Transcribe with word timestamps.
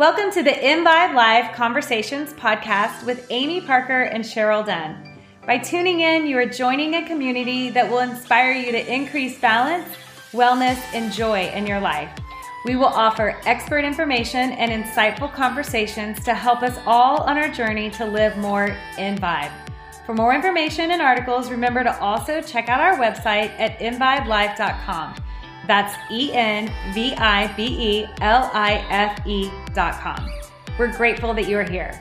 Welcome 0.00 0.30
to 0.30 0.42
the 0.42 0.52
EnVibe 0.52 1.12
Live 1.12 1.54
Conversations 1.54 2.32
podcast 2.32 3.04
with 3.04 3.26
Amy 3.28 3.60
Parker 3.60 4.04
and 4.04 4.24
Cheryl 4.24 4.64
Dunn. 4.64 4.96
By 5.46 5.58
tuning 5.58 6.00
in, 6.00 6.26
you 6.26 6.38
are 6.38 6.46
joining 6.46 6.94
a 6.94 7.06
community 7.06 7.68
that 7.68 7.90
will 7.90 7.98
inspire 7.98 8.52
you 8.52 8.72
to 8.72 8.90
increase 8.90 9.38
balance, 9.38 9.86
wellness, 10.32 10.78
and 10.94 11.12
joy 11.12 11.50
in 11.50 11.66
your 11.66 11.80
life. 11.80 12.10
We 12.64 12.76
will 12.76 12.86
offer 12.86 13.38
expert 13.44 13.84
information 13.84 14.52
and 14.52 14.72
insightful 14.72 15.30
conversations 15.34 16.24
to 16.24 16.32
help 16.32 16.62
us 16.62 16.78
all 16.86 17.18
on 17.24 17.36
our 17.36 17.50
journey 17.50 17.90
to 17.90 18.06
live 18.06 18.38
more 18.38 18.74
in 18.96 19.18
vibe. 19.18 19.52
For 20.06 20.14
more 20.14 20.34
information 20.34 20.92
and 20.92 21.02
articles, 21.02 21.50
remember 21.50 21.84
to 21.84 22.00
also 22.00 22.40
check 22.40 22.70
out 22.70 22.80
our 22.80 22.96
website 22.96 23.50
at 23.60 23.78
envibelife.com. 23.80 25.16
That's 25.70 25.94
E 26.10 26.32
N 26.32 26.68
V 26.92 27.14
I 27.14 27.46
B 27.54 27.62
E 27.62 28.06
L 28.22 28.50
I 28.52 28.84
F 28.90 29.24
E 29.24 29.48
dot 29.72 30.00
com. 30.00 30.28
We're 30.76 30.90
grateful 30.96 31.32
that 31.34 31.46
you 31.46 31.56
are 31.58 31.62
here. 31.62 31.92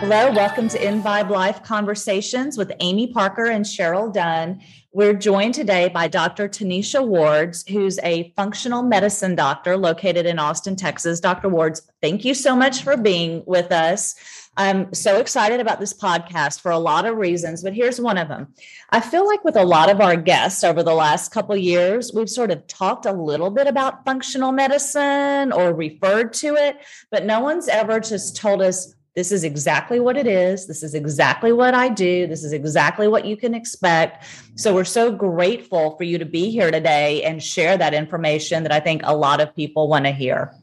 Hello, 0.00 0.30
welcome 0.32 0.68
to 0.68 0.78
EnVibe 0.78 1.30
Life 1.30 1.62
Conversations 1.62 2.58
with 2.58 2.70
Amy 2.80 3.06
Parker 3.06 3.46
and 3.46 3.64
Cheryl 3.64 4.12
Dunn. 4.12 4.60
We're 4.94 5.14
joined 5.14 5.54
today 5.54 5.88
by 5.88 6.08
Dr. 6.08 6.50
Tanisha 6.50 7.02
Wards, 7.02 7.66
who's 7.66 7.98
a 8.00 8.30
functional 8.36 8.82
medicine 8.82 9.34
doctor 9.34 9.74
located 9.74 10.26
in 10.26 10.38
Austin, 10.38 10.76
Texas. 10.76 11.18
Dr. 11.18 11.48
Wards, 11.48 11.80
thank 12.02 12.26
you 12.26 12.34
so 12.34 12.54
much 12.54 12.82
for 12.82 12.98
being 12.98 13.42
with 13.46 13.72
us. 13.72 14.14
I'm 14.54 14.92
so 14.92 15.18
excited 15.18 15.60
about 15.60 15.80
this 15.80 15.94
podcast 15.94 16.60
for 16.60 16.72
a 16.72 16.78
lot 16.78 17.06
of 17.06 17.16
reasons, 17.16 17.62
but 17.62 17.72
here's 17.72 17.98
one 17.98 18.18
of 18.18 18.28
them. 18.28 18.52
I 18.90 19.00
feel 19.00 19.26
like 19.26 19.42
with 19.44 19.56
a 19.56 19.64
lot 19.64 19.88
of 19.88 20.02
our 20.02 20.14
guests 20.14 20.62
over 20.62 20.82
the 20.82 20.92
last 20.92 21.32
couple 21.32 21.56
years, 21.56 22.12
we've 22.14 22.28
sort 22.28 22.50
of 22.50 22.66
talked 22.66 23.06
a 23.06 23.14
little 23.14 23.48
bit 23.48 23.68
about 23.68 24.04
functional 24.04 24.52
medicine 24.52 25.52
or 25.52 25.72
referred 25.72 26.34
to 26.34 26.54
it, 26.56 26.76
but 27.10 27.24
no 27.24 27.40
one's 27.40 27.68
ever 27.68 27.98
just 27.98 28.36
told 28.36 28.60
us 28.60 28.94
this 29.14 29.30
is 29.30 29.44
exactly 29.44 30.00
what 30.00 30.16
it 30.16 30.26
is. 30.26 30.66
This 30.66 30.82
is 30.82 30.94
exactly 30.94 31.52
what 31.52 31.74
I 31.74 31.88
do. 31.88 32.26
This 32.26 32.42
is 32.42 32.52
exactly 32.52 33.08
what 33.08 33.26
you 33.26 33.36
can 33.36 33.54
expect. 33.54 34.24
So 34.54 34.74
we're 34.74 34.84
so 34.84 35.12
grateful 35.12 35.96
for 35.96 36.04
you 36.04 36.18
to 36.18 36.24
be 36.24 36.50
here 36.50 36.70
today 36.70 37.22
and 37.22 37.42
share 37.42 37.76
that 37.76 37.92
information 37.92 38.62
that 38.62 38.72
I 38.72 38.80
think 38.80 39.02
a 39.04 39.14
lot 39.14 39.40
of 39.40 39.54
people 39.54 39.88
want 39.88 40.06
to 40.06 40.12
hear. 40.12 40.54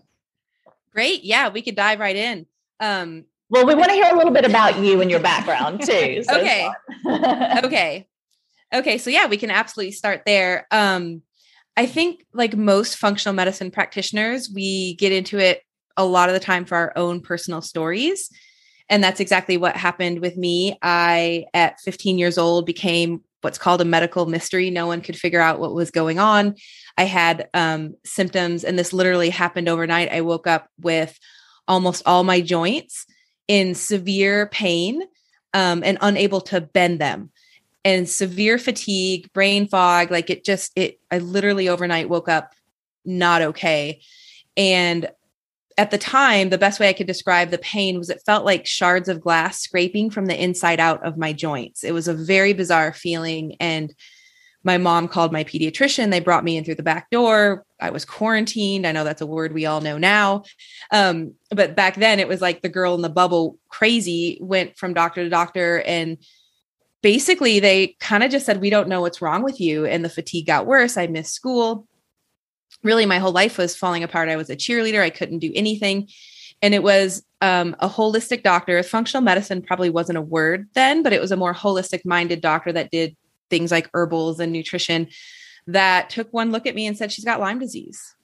Great. 0.93 1.23
Yeah, 1.23 1.49
we 1.49 1.61
could 1.61 1.75
dive 1.75 1.99
right 1.99 2.15
in. 2.15 2.47
Um, 2.79 3.25
well, 3.49 3.65
we 3.65 3.75
want 3.75 3.89
to 3.89 3.93
hear 3.93 4.11
a 4.11 4.17
little 4.17 4.33
bit 4.33 4.45
about 4.49 4.79
you 4.79 5.01
and 5.01 5.11
your 5.11 5.19
background 5.19 5.81
too. 5.81 6.23
So 6.23 6.39
okay. 6.39 6.69
okay. 7.63 8.07
Okay. 8.73 8.97
So 8.97 9.11
yeah, 9.11 9.27
we 9.27 9.37
can 9.37 9.51
absolutely 9.51 9.91
start 9.91 10.23
there. 10.25 10.67
Um, 10.71 11.21
I 11.77 11.85
think 11.85 12.25
like 12.33 12.57
most 12.57 12.97
functional 12.97 13.35
medicine 13.35 13.69
practitioners, 13.69 14.49
we 14.53 14.95
get 14.95 15.11
into 15.11 15.37
it 15.37 15.61
a 15.99 16.05
lot 16.05 16.29
of 16.29 16.33
the 16.33 16.39
time 16.39 16.65
for 16.65 16.75
our 16.75 16.93
own 16.95 17.21
personal 17.21 17.61
stories. 17.61 18.31
And 18.89 19.03
that's 19.03 19.19
exactly 19.19 19.57
what 19.57 19.75
happened 19.77 20.19
with 20.19 20.37
me. 20.37 20.77
I, 20.81 21.45
at 21.53 21.79
15 21.81 22.17
years 22.17 22.37
old, 22.39 22.65
became 22.65 23.21
what's 23.41 23.57
called 23.59 23.81
a 23.81 23.85
medical 23.85 24.25
mystery. 24.25 24.71
No 24.71 24.87
one 24.87 25.01
could 25.01 25.15
figure 25.17 25.41
out 25.41 25.59
what 25.59 25.75
was 25.75 25.91
going 25.91 26.17
on. 26.17 26.55
I 26.97 27.03
had 27.03 27.49
um, 27.53 27.95
symptoms, 28.03 28.63
and 28.63 28.79
this 28.79 28.93
literally 28.93 29.29
happened 29.29 29.69
overnight. 29.69 30.11
I 30.11 30.21
woke 30.21 30.47
up 30.47 30.69
with 30.79 31.19
almost 31.67 32.01
all 32.05 32.23
my 32.23 32.41
joints 32.41 33.05
in 33.47 33.75
severe 33.75 34.47
pain 34.47 35.03
um, 35.53 35.83
and 35.83 35.97
unable 36.01 36.41
to 36.41 36.61
bend 36.61 36.99
them 36.99 37.31
and 37.85 38.09
severe 38.09 38.57
fatigue 38.57 39.31
brain 39.33 39.67
fog 39.67 40.11
like 40.11 40.29
it 40.29 40.43
just 40.43 40.71
it 40.75 40.99
i 41.11 41.17
literally 41.17 41.69
overnight 41.69 42.09
woke 42.09 42.27
up 42.27 42.53
not 43.05 43.41
okay 43.41 44.01
and 44.57 45.09
at 45.79 45.91
the 45.91 45.97
time, 45.97 46.49
the 46.49 46.57
best 46.57 46.77
way 46.77 46.89
I 46.89 46.93
could 46.93 47.07
describe 47.07 47.51
the 47.51 47.57
pain 47.57 47.97
was 47.97 48.09
it 48.09 48.21
felt 48.25 48.43
like 48.43 48.67
shards 48.67 49.07
of 49.07 49.21
glass 49.21 49.61
scraping 49.61 50.09
from 50.09 50.25
the 50.25 50.43
inside 50.43 50.77
out 50.77 51.01
of 51.05 51.17
my 51.17 51.31
joints. 51.31 51.85
It 51.85 51.93
was 51.93 52.09
a 52.09 52.13
very 52.13 52.51
bizarre 52.51 52.91
feeling. 52.91 53.55
And 53.61 53.95
my 54.61 54.77
mom 54.77 55.07
called 55.07 55.31
my 55.31 55.45
pediatrician. 55.45 56.11
They 56.11 56.19
brought 56.19 56.43
me 56.43 56.57
in 56.57 56.65
through 56.65 56.75
the 56.75 56.83
back 56.83 57.09
door. 57.11 57.63
I 57.79 57.91
was 57.91 58.03
quarantined. 58.03 58.85
I 58.85 58.91
know 58.91 59.05
that's 59.05 59.21
a 59.21 59.25
word 59.25 59.53
we 59.53 59.65
all 59.67 59.79
know 59.79 59.97
now. 59.97 60.43
Um, 60.91 61.35
but 61.49 61.77
back 61.77 61.95
then, 61.95 62.19
it 62.19 62.27
was 62.27 62.41
like 62.41 62.61
the 62.61 62.67
girl 62.67 62.93
in 62.95 63.01
the 63.01 63.07
bubble 63.07 63.57
crazy 63.69 64.37
went 64.41 64.77
from 64.77 64.93
doctor 64.93 65.23
to 65.23 65.29
doctor. 65.29 65.81
And 65.83 66.17
basically, 67.01 67.61
they 67.61 67.95
kind 68.01 68.21
of 68.21 68.31
just 68.31 68.45
said, 68.45 68.59
We 68.59 68.69
don't 68.69 68.89
know 68.89 68.99
what's 68.99 69.21
wrong 69.21 69.43
with 69.43 69.61
you. 69.61 69.85
And 69.85 70.03
the 70.03 70.09
fatigue 70.09 70.47
got 70.47 70.65
worse. 70.65 70.97
I 70.97 71.07
missed 71.07 71.33
school 71.33 71.87
really 72.83 73.05
my 73.05 73.19
whole 73.19 73.31
life 73.31 73.57
was 73.57 73.75
falling 73.75 74.03
apart. 74.03 74.29
I 74.29 74.35
was 74.35 74.49
a 74.49 74.55
cheerleader, 74.55 75.01
I 75.01 75.09
couldn't 75.09 75.39
do 75.39 75.51
anything. 75.55 76.07
And 76.61 76.73
it 76.73 76.83
was 76.83 77.23
um, 77.41 77.75
a 77.79 77.87
holistic 77.87 78.43
doctor. 78.43 78.81
Functional 78.83 79.21
medicine 79.21 79.61
probably 79.61 79.89
wasn't 79.89 80.17
a 80.17 80.21
word 80.21 80.67
then, 80.73 81.03
but 81.03 81.13
it 81.13 81.21
was 81.21 81.31
a 81.31 81.37
more 81.37 81.53
holistic 81.53 82.05
minded 82.05 82.41
doctor 82.41 82.71
that 82.73 82.91
did 82.91 83.15
things 83.49 83.71
like 83.71 83.89
herbals 83.93 84.39
and 84.39 84.51
nutrition 84.51 85.07
that 85.67 86.09
took 86.09 86.31
one 86.31 86.51
look 86.51 86.65
at 86.65 86.75
me 86.75 86.85
and 86.85 86.97
said, 86.97 87.11
She's 87.11 87.25
got 87.25 87.39
Lyme 87.39 87.59
disease. 87.59 88.15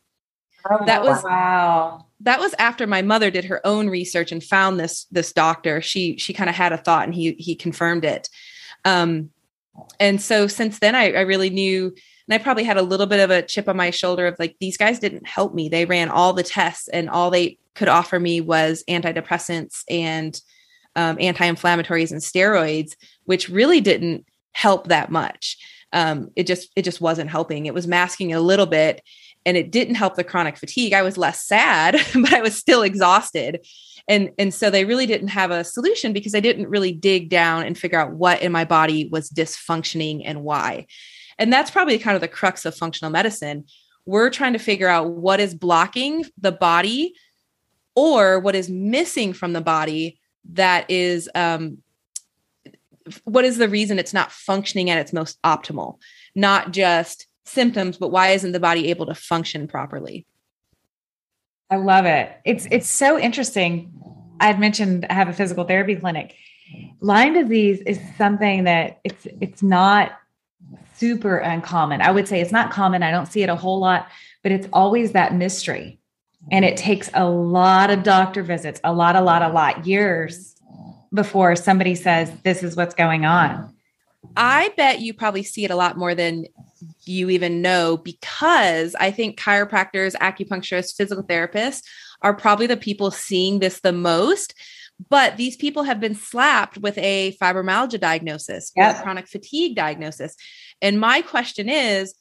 Oh, 0.69 0.83
that 0.85 1.03
was 1.03 1.23
wow. 1.23 2.07
That 2.21 2.39
was 2.39 2.55
after 2.57 2.87
my 2.87 3.01
mother 3.03 3.29
did 3.29 3.45
her 3.45 3.65
own 3.65 3.87
research 3.87 4.31
and 4.31 4.43
found 4.43 4.79
this 4.79 5.05
this 5.11 5.31
doctor. 5.31 5.79
She 5.81 6.17
she 6.17 6.33
kind 6.33 6.49
of 6.49 6.55
had 6.55 6.73
a 6.73 6.77
thought 6.77 7.05
and 7.05 7.13
he 7.13 7.33
he 7.33 7.55
confirmed 7.55 8.03
it. 8.03 8.29
Um, 8.83 9.29
and 9.99 10.21
so 10.21 10.47
since 10.47 10.79
then, 10.79 10.95
I, 10.95 11.11
I 11.11 11.21
really 11.21 11.49
knew 11.49 11.93
and 12.27 12.33
I 12.33 12.43
probably 12.43 12.63
had 12.63 12.77
a 12.77 12.81
little 12.81 13.05
bit 13.05 13.19
of 13.19 13.29
a 13.29 13.43
chip 13.43 13.69
on 13.69 13.77
my 13.77 13.91
shoulder 13.91 14.25
of 14.27 14.35
like, 14.39 14.55
these 14.59 14.77
guys 14.77 14.99
didn't 14.99 15.27
help 15.27 15.53
me. 15.53 15.69
They 15.69 15.85
ran 15.85 16.09
all 16.09 16.33
the 16.33 16.43
tests 16.43 16.87
and 16.87 17.09
all 17.09 17.29
they 17.29 17.57
could 17.75 17.87
offer 17.87 18.19
me 18.19 18.41
was 18.41 18.83
antidepressants 18.89 19.83
and 19.89 20.39
um, 20.95 21.17
anti-inflammatories 21.19 22.11
and 22.11 22.21
steroids, 22.21 22.95
which 23.25 23.49
really 23.49 23.81
didn't 23.81 24.25
help 24.53 24.87
that 24.87 25.11
much. 25.11 25.57
Um, 25.93 26.31
it 26.35 26.47
just 26.47 26.71
it 26.75 26.81
just 26.83 27.01
wasn't 27.01 27.29
helping. 27.29 27.65
It 27.65 27.73
was 27.73 27.87
masking 27.87 28.33
a 28.33 28.39
little 28.39 28.65
bit, 28.65 29.01
and 29.45 29.55
it 29.55 29.71
didn't 29.71 29.95
help 29.95 30.15
the 30.15 30.23
chronic 30.23 30.57
fatigue. 30.57 30.93
I 30.93 31.03
was 31.03 31.17
less 31.17 31.45
sad, 31.45 31.93
but 32.13 32.33
I 32.33 32.41
was 32.41 32.55
still 32.55 32.81
exhausted, 32.81 33.65
and 34.07 34.31
and 34.39 34.53
so 34.53 34.69
they 34.69 34.85
really 34.85 35.05
didn't 35.05 35.29
have 35.29 35.51
a 35.51 35.63
solution 35.63 36.11
because 36.11 36.33
I 36.33 36.39
didn't 36.39 36.69
really 36.69 36.91
dig 36.91 37.29
down 37.29 37.65
and 37.65 37.77
figure 37.77 37.99
out 37.99 38.13
what 38.13 38.41
in 38.41 38.51
my 38.51 38.65
body 38.65 39.07
was 39.09 39.29
dysfunctioning 39.29 40.23
and 40.25 40.43
why. 40.43 40.87
And 41.37 41.51
that's 41.51 41.71
probably 41.71 41.97
kind 41.97 42.15
of 42.15 42.21
the 42.21 42.27
crux 42.27 42.65
of 42.65 42.75
functional 42.75 43.11
medicine. 43.11 43.65
We're 44.05 44.29
trying 44.29 44.53
to 44.53 44.59
figure 44.59 44.87
out 44.87 45.09
what 45.09 45.39
is 45.39 45.53
blocking 45.53 46.25
the 46.39 46.51
body 46.51 47.15
or 47.95 48.39
what 48.39 48.55
is 48.55 48.69
missing 48.69 49.33
from 49.33 49.53
the 49.53 49.61
body 49.61 50.19
that 50.51 50.89
is 50.89 51.29
um, 51.33 51.79
what 53.23 53.45
is 53.45 53.57
the 53.57 53.69
reason 53.69 53.99
it's 53.99 54.13
not 54.13 54.31
functioning 54.31 54.89
at 54.89 54.97
its 54.97 55.13
most 55.13 55.41
optimal? 55.43 55.99
Not 56.35 56.71
just 56.71 57.27
symptoms 57.45 57.97
but 57.97 58.09
why 58.09 58.29
isn't 58.29 58.51
the 58.51 58.59
body 58.59 58.89
able 58.89 59.05
to 59.05 59.15
function 59.15 59.67
properly? 59.67 60.25
I 61.69 61.77
love 61.77 62.05
it. 62.05 62.31
It's 62.45 62.67
it's 62.69 62.87
so 62.87 63.19
interesting. 63.19 63.91
I 64.39 64.47
had 64.47 64.59
mentioned 64.59 65.05
i 65.09 65.13
have 65.13 65.29
a 65.29 65.33
physical 65.33 65.63
therapy 65.63 65.95
clinic. 65.95 66.35
Lyme 66.99 67.33
disease 67.33 67.81
is 67.85 67.99
something 68.17 68.65
that 68.65 68.99
it's 69.03 69.27
it's 69.41 69.63
not 69.63 70.11
super 70.97 71.37
uncommon. 71.37 72.01
I 72.01 72.11
would 72.11 72.27
say 72.27 72.41
it's 72.41 72.51
not 72.51 72.71
common. 72.71 73.03
I 73.03 73.11
don't 73.11 73.25
see 73.25 73.43
it 73.43 73.49
a 73.49 73.55
whole 73.55 73.79
lot, 73.79 74.07
but 74.43 74.51
it's 74.51 74.67
always 74.73 75.11
that 75.11 75.33
mystery. 75.33 75.99
And 76.51 76.63
it 76.63 76.77
takes 76.77 77.09
a 77.13 77.27
lot 77.27 77.89
of 77.89 78.03
doctor 78.03 78.43
visits, 78.43 78.79
a 78.83 78.93
lot, 78.93 79.15
a 79.15 79.21
lot, 79.21 79.41
a 79.41 79.49
lot, 79.49 79.87
years 79.87 80.55
before 81.13 81.55
somebody 81.55 81.95
says, 81.95 82.31
this 82.43 82.61
is 82.61 82.75
what's 82.75 82.93
going 82.93 83.25
on. 83.25 83.73
I 84.37 84.71
bet 84.75 85.01
you 85.01 85.13
probably 85.13 85.43
see 85.43 85.65
it 85.65 85.71
a 85.71 85.75
lot 85.75 85.97
more 85.97 86.13
than 86.13 86.45
you 87.03 87.29
even 87.29 87.61
know 87.61 87.97
because 87.97 88.95
I 88.95 89.11
think 89.11 89.39
chiropractors, 89.39 90.13
acupuncturists, 90.15 90.95
physical 90.95 91.23
therapists 91.23 91.83
are 92.21 92.33
probably 92.33 92.67
the 92.67 92.77
people 92.77 93.11
seeing 93.11 93.59
this 93.59 93.79
the 93.79 93.91
most. 93.91 94.53
But 95.09 95.35
these 95.35 95.57
people 95.57 95.83
have 95.83 95.99
been 95.99 96.15
slapped 96.15 96.77
with 96.77 96.97
a 96.97 97.35
fibromyalgia 97.41 97.99
diagnosis 97.99 98.71
yep. 98.75 99.01
chronic 99.03 99.27
fatigue 99.27 99.75
diagnosis. 99.75 100.35
And 100.81 100.99
my 100.99 101.21
question 101.21 101.69
is 101.69 102.13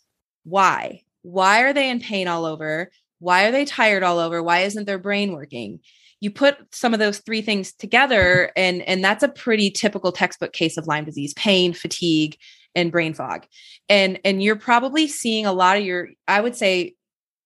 why? 0.44 1.02
Why 1.22 1.62
are 1.62 1.72
they 1.72 1.88
in 1.90 2.00
pain 2.00 2.28
all 2.28 2.44
over? 2.44 2.90
Why 3.18 3.46
are 3.46 3.52
they 3.52 3.64
tired 3.64 4.02
all 4.02 4.18
over? 4.18 4.42
Why 4.42 4.60
isn't 4.60 4.84
their 4.84 4.98
brain 4.98 5.32
working? 5.32 5.80
You 6.20 6.30
put 6.30 6.56
some 6.72 6.92
of 6.92 7.00
those 7.00 7.18
three 7.18 7.42
things 7.42 7.72
together, 7.72 8.50
and, 8.56 8.82
and 8.82 9.02
that's 9.02 9.22
a 9.22 9.28
pretty 9.28 9.70
typical 9.70 10.12
textbook 10.12 10.52
case 10.52 10.76
of 10.76 10.86
Lyme 10.86 11.04
disease 11.04 11.34
pain, 11.34 11.72
fatigue, 11.72 12.36
and 12.74 12.92
brain 12.92 13.14
fog. 13.14 13.46
And, 13.88 14.20
and 14.24 14.42
you're 14.42 14.56
probably 14.56 15.06
seeing 15.06 15.46
a 15.46 15.52
lot 15.52 15.76
of 15.76 15.84
your, 15.84 16.08
I 16.28 16.40
would 16.40 16.56
say, 16.56 16.94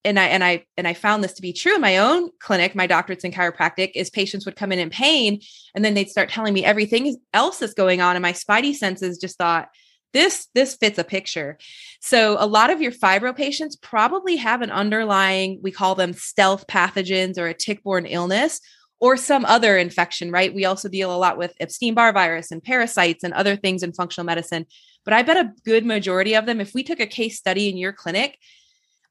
and 0.04 0.18
I 0.18 0.26
and 0.26 0.44
I 0.44 0.64
and 0.76 0.86
I 0.86 0.94
found 0.94 1.22
this 1.22 1.34
to 1.34 1.42
be 1.42 1.52
true 1.52 1.74
in 1.74 1.80
my 1.80 1.98
own 1.98 2.30
clinic, 2.40 2.74
my 2.74 2.86
doctorate's 2.86 3.24
in 3.24 3.32
chiropractic, 3.32 3.92
is 3.94 4.10
patients 4.10 4.46
would 4.46 4.56
come 4.56 4.72
in 4.72 4.78
in 4.78 4.90
pain 4.90 5.40
and 5.74 5.84
then 5.84 5.94
they'd 5.94 6.08
start 6.08 6.30
telling 6.30 6.54
me 6.54 6.64
everything 6.64 7.16
else 7.34 7.58
that's 7.58 7.74
going 7.74 8.00
on 8.00 8.14
and 8.14 8.22
my 8.22 8.32
spidey 8.32 8.74
senses 8.74 9.18
just 9.18 9.36
thought 9.36 9.68
this 10.12 10.48
this 10.54 10.74
fits 10.74 10.98
a 10.98 11.04
picture. 11.04 11.58
So 12.00 12.36
a 12.38 12.46
lot 12.46 12.70
of 12.70 12.80
your 12.80 12.92
fibro 12.92 13.36
patients 13.36 13.76
probably 13.76 14.36
have 14.36 14.62
an 14.62 14.70
underlying 14.70 15.60
we 15.62 15.70
call 15.70 15.94
them 15.94 16.12
stealth 16.12 16.66
pathogens 16.66 17.38
or 17.38 17.46
a 17.46 17.54
tick-borne 17.54 18.06
illness 18.06 18.60
or 19.00 19.16
some 19.16 19.44
other 19.44 19.78
infection, 19.78 20.30
right? 20.30 20.54
We 20.54 20.64
also 20.64 20.88
deal 20.88 21.14
a 21.14 21.16
lot 21.16 21.38
with 21.38 21.54
Epstein-Barr 21.60 22.12
virus 22.12 22.50
and 22.50 22.62
parasites 22.62 23.22
and 23.22 23.32
other 23.32 23.54
things 23.54 23.82
in 23.82 23.92
functional 23.92 24.26
medicine. 24.26 24.66
But 25.04 25.14
I 25.14 25.22
bet 25.22 25.36
a 25.36 25.52
good 25.64 25.86
majority 25.86 26.34
of 26.34 26.46
them 26.46 26.60
if 26.60 26.74
we 26.74 26.82
took 26.82 27.00
a 27.00 27.06
case 27.06 27.38
study 27.38 27.68
in 27.68 27.76
your 27.76 27.92
clinic, 27.92 28.38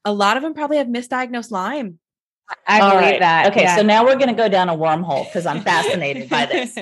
a 0.04 0.12
lot 0.12 0.36
of 0.36 0.42
them 0.42 0.54
probably 0.54 0.76
have 0.76 0.86
misdiagnosed 0.88 1.50
Lyme. 1.50 1.98
I 2.66 2.80
All 2.80 2.90
believe 2.90 3.02
right. 3.02 3.20
that. 3.20 3.50
Okay, 3.50 3.62
yeah. 3.62 3.76
so 3.76 3.82
now 3.82 4.04
we're 4.04 4.16
going 4.16 4.28
to 4.28 4.34
go 4.34 4.48
down 4.48 4.68
a 4.68 4.76
wormhole 4.76 5.26
because 5.26 5.46
I'm 5.46 5.60
fascinated 5.60 6.28
by 6.28 6.46
this. 6.52 6.78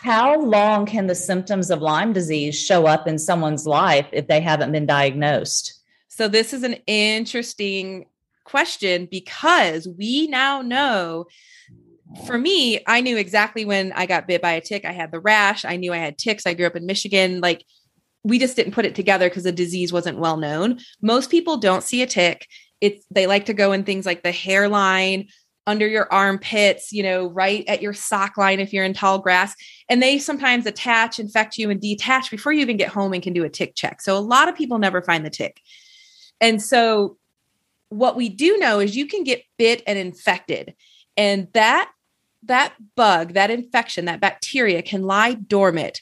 How 0.00 0.40
long 0.40 0.86
can 0.86 1.06
the 1.06 1.14
symptoms 1.14 1.70
of 1.70 1.82
Lyme 1.82 2.12
disease 2.12 2.58
show 2.58 2.86
up 2.86 3.06
in 3.06 3.18
someone's 3.18 3.66
life 3.66 4.06
if 4.12 4.28
they 4.28 4.40
haven't 4.40 4.72
been 4.72 4.86
diagnosed? 4.86 5.80
So 6.08 6.28
this 6.28 6.52
is 6.52 6.62
an 6.62 6.76
interesting 6.86 8.06
question 8.44 9.06
because 9.10 9.86
we 9.86 10.26
now 10.26 10.62
know 10.62 11.26
for 12.26 12.36
me, 12.36 12.80
I 12.86 13.00
knew 13.00 13.16
exactly 13.16 13.64
when 13.64 13.92
I 13.92 14.06
got 14.06 14.26
bit 14.26 14.42
by 14.42 14.52
a 14.52 14.60
tick. 14.60 14.84
I 14.84 14.92
had 14.92 15.12
the 15.12 15.20
rash. 15.20 15.64
I 15.64 15.76
knew 15.76 15.92
I 15.92 15.98
had 15.98 16.18
ticks. 16.18 16.46
I 16.46 16.54
grew 16.54 16.66
up 16.66 16.76
in 16.76 16.86
Michigan. 16.86 17.40
Like 17.40 17.64
we 18.24 18.38
just 18.38 18.56
didn't 18.56 18.74
put 18.74 18.84
it 18.84 18.94
together 18.94 19.28
because 19.28 19.44
the 19.44 19.52
disease 19.52 19.92
wasn't 19.92 20.18
well 20.18 20.36
known. 20.36 20.80
Most 21.00 21.30
people 21.30 21.56
don't 21.56 21.84
see 21.84 22.02
a 22.02 22.06
tick. 22.06 22.46
It's 22.80 23.04
they 23.10 23.26
like 23.26 23.46
to 23.46 23.54
go 23.54 23.72
in 23.72 23.84
things 23.84 24.06
like 24.06 24.22
the 24.22 24.32
hairline, 24.32 25.28
under 25.66 25.86
your 25.86 26.12
armpits, 26.12 26.92
you 26.92 27.02
know, 27.02 27.26
right 27.26 27.64
at 27.68 27.82
your 27.82 27.92
sock 27.92 28.36
line 28.36 28.60
if 28.60 28.72
you're 28.72 28.84
in 28.84 28.94
tall 28.94 29.18
grass. 29.18 29.54
And 29.88 30.02
they 30.02 30.18
sometimes 30.18 30.66
attach, 30.66 31.18
infect 31.18 31.58
you, 31.58 31.70
and 31.70 31.80
detach 31.80 32.30
before 32.30 32.52
you 32.52 32.60
even 32.60 32.76
get 32.76 32.88
home 32.88 33.12
and 33.12 33.22
can 33.22 33.32
do 33.32 33.44
a 33.44 33.48
tick 33.48 33.74
check. 33.74 34.00
So 34.00 34.16
a 34.16 34.18
lot 34.18 34.48
of 34.48 34.56
people 34.56 34.78
never 34.78 35.02
find 35.02 35.24
the 35.24 35.30
tick. 35.30 35.60
And 36.40 36.60
so 36.62 37.18
what 37.90 38.16
we 38.16 38.28
do 38.28 38.56
know 38.58 38.80
is 38.80 38.96
you 38.96 39.06
can 39.06 39.22
get 39.22 39.44
bit 39.58 39.82
and 39.86 39.98
infected. 39.98 40.74
And 41.16 41.48
that 41.52 41.90
that 42.44 42.72
bug, 42.96 43.34
that 43.34 43.50
infection, 43.50 44.06
that 44.06 44.20
bacteria 44.20 44.80
can 44.80 45.02
lie 45.02 45.34
dormant 45.34 46.00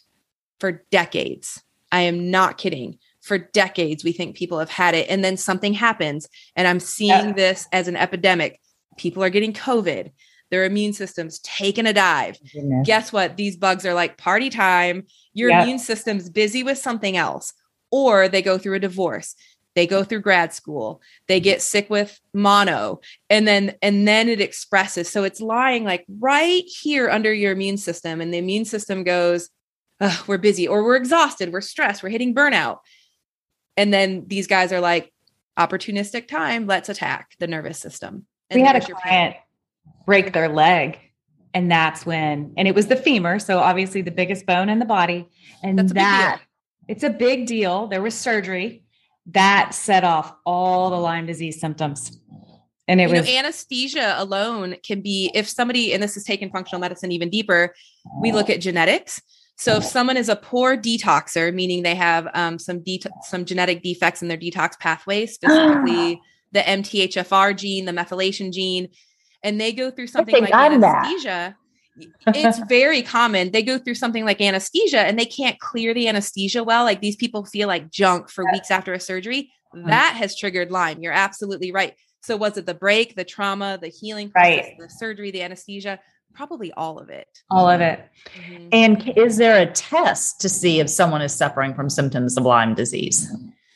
for 0.61 0.85
decades. 0.91 1.63
I 1.91 2.03
am 2.03 2.31
not 2.31 2.59
kidding. 2.59 2.99
For 3.29 3.37
decades, 3.37 4.03
we 4.03 4.13
think 4.13 4.37
people 4.37 4.59
have 4.59 4.71
had 4.71 4.95
it, 4.95 5.07
and 5.11 5.23
then 5.23 5.37
something 5.37 5.75
happens. 5.75 6.27
And 6.57 6.67
I'm 6.67 6.81
seeing 6.81 7.11
Yeah. 7.29 7.33
this 7.33 7.69
as 7.73 7.87
an 7.87 7.95
epidemic. 7.95 8.59
People 8.97 9.23
are 9.23 9.29
getting 9.29 9.53
COVID, 9.53 10.11
their 10.51 10.65
immune 10.65 10.95
system's 10.95 11.39
taking 11.41 11.85
a 11.87 11.93
dive. 11.93 12.39
Oh, 12.57 12.83
Guess 12.85 13.13
what? 13.13 13.37
These 13.37 13.57
bugs 13.59 13.85
are 13.85 13.93
like 13.93 14.17
party 14.17 14.49
time. 14.49 15.05
Your 15.35 15.51
Yeah. 15.51 15.63
immune 15.63 15.79
system's 15.79 16.31
busy 16.31 16.63
with 16.63 16.79
something 16.79 17.19
else, 17.19 17.53
or 17.91 18.29
they 18.29 18.41
go 18.41 18.57
through 18.57 18.77
a 18.77 18.81
divorce. 18.81 19.35
They 19.75 19.87
go 19.87 20.03
through 20.05 20.23
grad 20.23 20.55
school. 20.55 21.03
They 21.29 21.39
get 21.39 21.61
sick 21.61 21.91
with 21.91 22.19
mono, 22.33 23.01
and 23.29 23.47
then 23.47 23.75
and 23.83 24.09
then 24.09 24.31
it 24.31 24.41
expresses. 24.41 25.11
So 25.11 25.23
it's 25.23 25.43
lying 25.43 25.85
like 25.85 26.07
right 26.19 26.65
here 26.81 27.11
under 27.11 27.33
your 27.33 27.53
immune 27.53 27.77
system, 27.77 28.23
and 28.23 28.33
the 28.33 28.39
immune 28.39 28.65
system 28.65 29.05
goes, 29.05 29.51
"Ugh, 30.01 30.19
"We're 30.27 30.39
busy, 30.39 30.67
or 30.67 30.83
we're 30.83 30.97
exhausted, 30.97 31.53
we're 31.53 31.61
stressed, 31.61 32.03
we're 32.03 32.09
hitting 32.09 32.35
burnout." 32.35 32.79
And 33.79 33.93
then 33.93 34.25
these 34.27 34.47
guys 34.47 34.73
are 34.73 34.81
like, 34.81 35.13
"Opportunistic 35.59 36.29
time. 36.29 36.67
Let's 36.67 36.91
attack 36.91 37.31
the 37.39 37.47
nervous 37.47 37.79
system." 37.79 38.27
And 38.51 38.61
we 38.61 38.67
had 38.67 38.77
a 38.77 38.81
client 38.81 39.37
break 40.05 40.33
their 40.33 40.49
leg 40.49 40.99
and 41.55 41.71
that's 41.71 42.05
when 42.05 42.53
and 42.57 42.69
it 42.69 42.75
was 42.75 42.87
the 42.87 42.97
femur 42.97 43.39
so 43.39 43.59
obviously 43.59 44.03
the 44.03 44.11
biggest 44.11 44.47
bone 44.47 44.69
in 44.69 44.79
the 44.79 44.85
body 44.85 45.29
and 45.63 45.79
That's 45.79 45.93
a 45.93 45.95
that 45.95 46.41
it's 46.89 47.03
a 47.03 47.11
big 47.11 47.47
deal 47.47 47.87
there 47.89 48.03
was 48.03 48.15
surgery 48.15 48.85
that 49.27 49.75
set 49.75 50.05
off 50.05 50.35
all 50.47 50.91
the 50.91 50.97
lyme 50.97 51.27
disease 51.27 51.61
symptoms 51.61 52.19
and 52.89 53.03
it 53.03 53.11
you 53.11 53.17
was 53.17 53.27
know, 53.27 53.33
anesthesia 53.39 54.15
alone 54.17 54.77
can 54.83 55.03
be 55.03 55.31
if 55.35 55.47
somebody, 55.47 55.93
and 55.93 56.03
this 56.03 56.17
is 56.17 56.25
taking 56.25 56.51
functional 56.51 56.81
medicine 56.81 57.13
even 57.13 57.29
deeper, 57.29 57.75
we 58.21 58.33
look 58.33 58.49
at 58.49 58.61
genetics. 58.63 59.21
So 59.59 59.77
if 59.77 59.85
someone 59.85 60.17
is 60.17 60.29
a 60.29 60.37
poor 60.37 60.77
detoxer, 60.77 61.53
meaning 61.53 61.83
they 61.83 61.97
have 61.97 62.29
um, 62.35 62.59
some 62.59 62.81
det- 62.81 63.07
some 63.25 63.45
genetic 63.45 63.83
defects 63.83 64.23
in 64.23 64.29
their 64.29 64.39
detox 64.39 64.79
pathway, 64.79 65.27
specifically 65.39 66.21
the 66.53 66.61
MTHFR 66.61 67.57
gene, 67.57 67.85
the 67.85 67.93
methylation 67.93 68.53
gene, 68.53 68.89
and 69.43 69.61
they 69.61 69.73
go 69.73 69.91
through 69.91 70.07
something 70.07 70.41
like 70.41 70.55
anesthesia. 70.55 71.57
it's 72.29 72.61
very 72.69 73.03
common. 73.03 73.51
They 73.51 73.63
go 73.65 73.79
through 73.79 73.97
something 73.97 74.25
like 74.25 74.41
anesthesia 74.41 75.01
and 75.01 75.19
they 75.19 75.27
can't 75.27 75.59
clear 75.59 75.93
the 75.93 76.07
anesthesia 76.09 76.63
well. 76.63 76.85
Like 76.85 77.01
these 77.01 77.17
people 77.17 77.45
feel 77.45 77.67
like 77.67 77.91
junk 77.91 78.31
for 78.31 78.45
weeks 78.53 78.71
after 78.71 78.93
a 78.93 79.01
surgery. 79.01 79.51
That 79.75 80.15
has 80.17 80.37
triggered 80.37 80.71
Lyme. 80.71 81.01
You're 81.03 81.13
absolutely 81.13 81.73
right. 81.73 81.95
So 82.23 82.37
was 82.37 82.57
it 82.57 82.67
the 82.67 82.75
break, 82.75 83.15
the 83.17 83.25
trauma, 83.25 83.79
the 83.81 83.89
healing 83.89 84.31
process, 84.31 84.65
Right. 84.67 84.75
the 84.79 84.89
surgery, 84.89 85.31
the 85.31 85.43
anesthesia? 85.43 85.99
Probably 86.39 86.71
all 86.73 87.01
of 87.01 87.11
it. 87.11 87.27
all 87.51 87.69
of 87.69 87.81
it 87.81 87.99
Mhm. 88.49 88.69
And 88.73 89.13
is 89.19 89.39
there 89.39 89.61
a 89.61 89.67
test 89.67 90.41
to 90.43 90.49
see 90.49 90.79
if 90.79 90.89
someone 90.89 91.21
is 91.21 91.35
suffering 91.35 91.75
from 91.75 91.91
symptoms 91.91 92.37
of 92.37 92.45
Lyme 92.45 92.75
disease? 92.75 93.29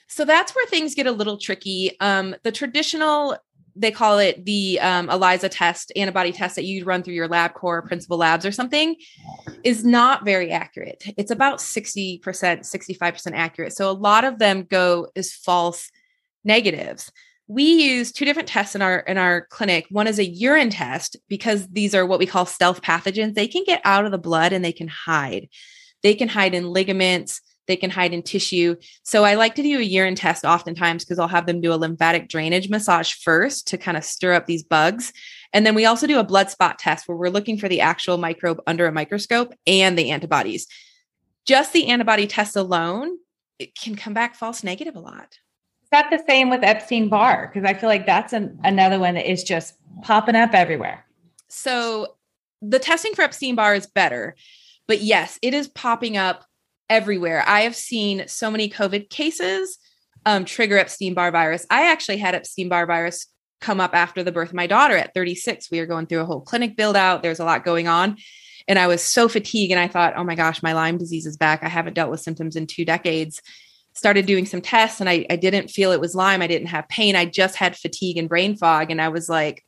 So 0.06 0.24
that's 0.24 0.54
where 0.54 0.66
things 0.66 0.94
get 0.94 1.06
a 1.08 1.12
little 1.12 1.38
tricky. 1.38 1.96
Um, 1.98 2.36
the 2.44 2.52
traditional, 2.52 3.36
they 3.74 3.90
call 3.90 4.18
it 4.18 4.44
the 4.44 4.78
um, 4.80 5.08
ELISA 5.10 5.48
test, 5.48 5.90
antibody 5.96 6.30
test 6.30 6.54
that 6.54 6.64
you'd 6.64 6.86
run 6.86 7.02
through 7.02 7.14
your 7.14 7.28
LabCorp 7.28 7.86
principal 7.86 8.18
labs 8.18 8.46
or 8.46 8.52
something, 8.52 8.94
is 9.64 9.84
not 9.84 10.24
very 10.24 10.52
accurate. 10.52 11.02
It's 11.16 11.30
about 11.32 11.60
60%, 11.60 12.20
65% 12.20 13.32
accurate. 13.34 13.72
So 13.72 13.90
a 13.90 13.92
lot 13.92 14.24
of 14.24 14.38
them 14.38 14.66
go 14.70 15.08
as 15.16 15.32
false 15.32 15.90
negatives. 16.44 17.10
We 17.48 17.64
use 17.64 18.12
two 18.12 18.24
different 18.24 18.48
tests 18.48 18.74
in 18.74 18.82
our 18.82 19.00
in 19.00 19.18
our 19.18 19.46
clinic. 19.50 19.86
One 19.90 20.06
is 20.06 20.18
a 20.18 20.24
urine 20.24 20.70
test 20.70 21.16
because 21.28 21.66
these 21.68 21.94
are 21.94 22.06
what 22.06 22.18
we 22.18 22.26
call 22.26 22.46
stealth 22.46 22.82
pathogens. 22.82 23.34
They 23.34 23.48
can 23.48 23.64
get 23.64 23.80
out 23.84 24.04
of 24.04 24.12
the 24.12 24.18
blood 24.18 24.52
and 24.52 24.64
they 24.64 24.72
can 24.72 24.88
hide. 24.88 25.48
They 26.02 26.14
can 26.14 26.28
hide 26.28 26.54
in 26.54 26.68
ligaments, 26.68 27.40
they 27.66 27.76
can 27.76 27.90
hide 27.90 28.12
in 28.12 28.22
tissue. 28.22 28.76
So 29.02 29.24
I 29.24 29.34
like 29.34 29.54
to 29.56 29.62
do 29.62 29.78
a 29.78 29.82
urine 29.82 30.14
test 30.14 30.44
oftentimes 30.44 31.04
because 31.04 31.18
I'll 31.18 31.28
have 31.28 31.46
them 31.46 31.60
do 31.60 31.72
a 31.72 31.76
lymphatic 31.76 32.28
drainage 32.28 32.68
massage 32.68 33.12
first 33.12 33.68
to 33.68 33.78
kind 33.78 33.96
of 33.96 34.04
stir 34.04 34.32
up 34.32 34.46
these 34.46 34.64
bugs. 34.64 35.12
And 35.52 35.64
then 35.66 35.74
we 35.74 35.84
also 35.84 36.06
do 36.06 36.18
a 36.18 36.24
blood 36.24 36.50
spot 36.50 36.78
test 36.78 37.06
where 37.06 37.16
we're 37.16 37.28
looking 37.28 37.58
for 37.58 37.68
the 37.68 37.80
actual 37.80 38.18
microbe 38.18 38.60
under 38.66 38.86
a 38.86 38.92
microscope 38.92 39.54
and 39.66 39.96
the 39.96 40.10
antibodies. 40.10 40.67
Just 41.46 41.72
the 41.72 41.88
antibody 41.88 42.26
test 42.26 42.56
alone, 42.56 43.17
it 43.58 43.76
can 43.76 43.94
come 43.94 44.14
back 44.14 44.34
false 44.34 44.64
negative 44.64 44.96
a 44.96 45.00
lot. 45.00 45.38
That 45.93 46.11
the 46.11 46.22
same 46.29 46.51
with 46.51 46.65
epstein 46.65 47.08
barr 47.08 47.46
because 47.46 47.69
i 47.69 47.72
feel 47.72 47.89
like 47.89 48.05
that's 48.05 48.32
an, 48.32 48.58
another 48.65 48.99
one 48.99 49.15
that 49.15 49.31
is 49.31 49.44
just 49.44 49.75
popping 50.03 50.34
up 50.34 50.53
everywhere 50.53 51.05
So 51.55 52.17
the 52.63 52.79
testing 52.79 53.15
for 53.15 53.22
Epstein 53.22 53.56
Barr 53.56 53.75
is 53.75 53.87
better, 53.87 54.34
but 54.89 55.03
yes, 55.03 55.39
it 55.43 55.53
is 55.53 55.69
popping 55.69 56.17
up 56.17 56.46
everywhere. 56.89 57.44
I 57.46 57.61
have 57.63 57.77
seen 57.77 58.27
so 58.27 58.51
many 58.51 58.70
COVID 58.70 59.11
cases 59.11 59.79
um, 60.25 60.46
trigger 60.46 60.79
Epstein 60.79 61.13
Barr 61.13 61.31
virus. 61.31 61.67
I 61.69 61.91
actually 61.91 62.17
had 62.17 62.34
Epstein 62.34 62.70
Barr 62.70 62.87
virus 62.87 63.27
come 63.61 63.81
up 63.81 63.94
after 63.94 64.22
the 64.22 64.32
birth 64.32 64.49
of 64.49 64.55
my 64.55 64.67
daughter 64.67 64.96
at 64.96 65.13
36. 65.13 65.70
We 65.70 65.81
were 65.81 65.87
going 65.87 66.06
through 66.06 66.20
a 66.20 66.25
whole 66.25 66.41
clinic 66.41 66.75
build 66.75 66.96
out. 66.96 67.22
There's 67.22 67.41
a 67.41 67.44
lot 67.44 67.65
going 67.65 67.87
on. 67.87 68.17
And 68.67 68.79
I 68.79 68.87
was 68.87 69.03
so 69.03 69.29
fatigued. 69.29 69.72
And 69.72 69.81
I 69.81 69.89
thought, 69.89 70.15
oh 70.17 70.25
my 70.25 70.37
gosh, 70.37 70.63
my 70.63 70.72
Lyme 70.72 70.96
disease 70.96 71.27
is 71.27 71.37
back. 71.37 71.63
I 71.63 71.69
haven't 71.69 71.94
dealt 71.94 72.11
with 72.11 72.20
symptoms 72.20 72.56
in 72.56 72.67
two 72.67 72.84
decades. 72.84 73.43
Started 73.94 74.27
doing 74.27 74.46
some 74.46 74.61
tests 74.61 75.01
and 75.01 75.08
I, 75.08 75.27
I 75.29 75.37
didn't 75.37 75.69
feel 75.69 75.93
it 75.93 76.01
was 76.01 76.15
Lyme. 76.15 76.43
I 76.43 76.46
didn't 76.46 76.69
have 76.69 76.89
pain. 76.89 77.15
I 77.15 77.27
just 77.27 77.56
had 77.56 77.77
fatigue 77.77 78.17
and 78.17 78.29
brain 78.29 78.56
fog. 78.56 78.91
And 78.91 79.01
I 79.01 79.08
was 79.08 79.29
like, 79.29 79.65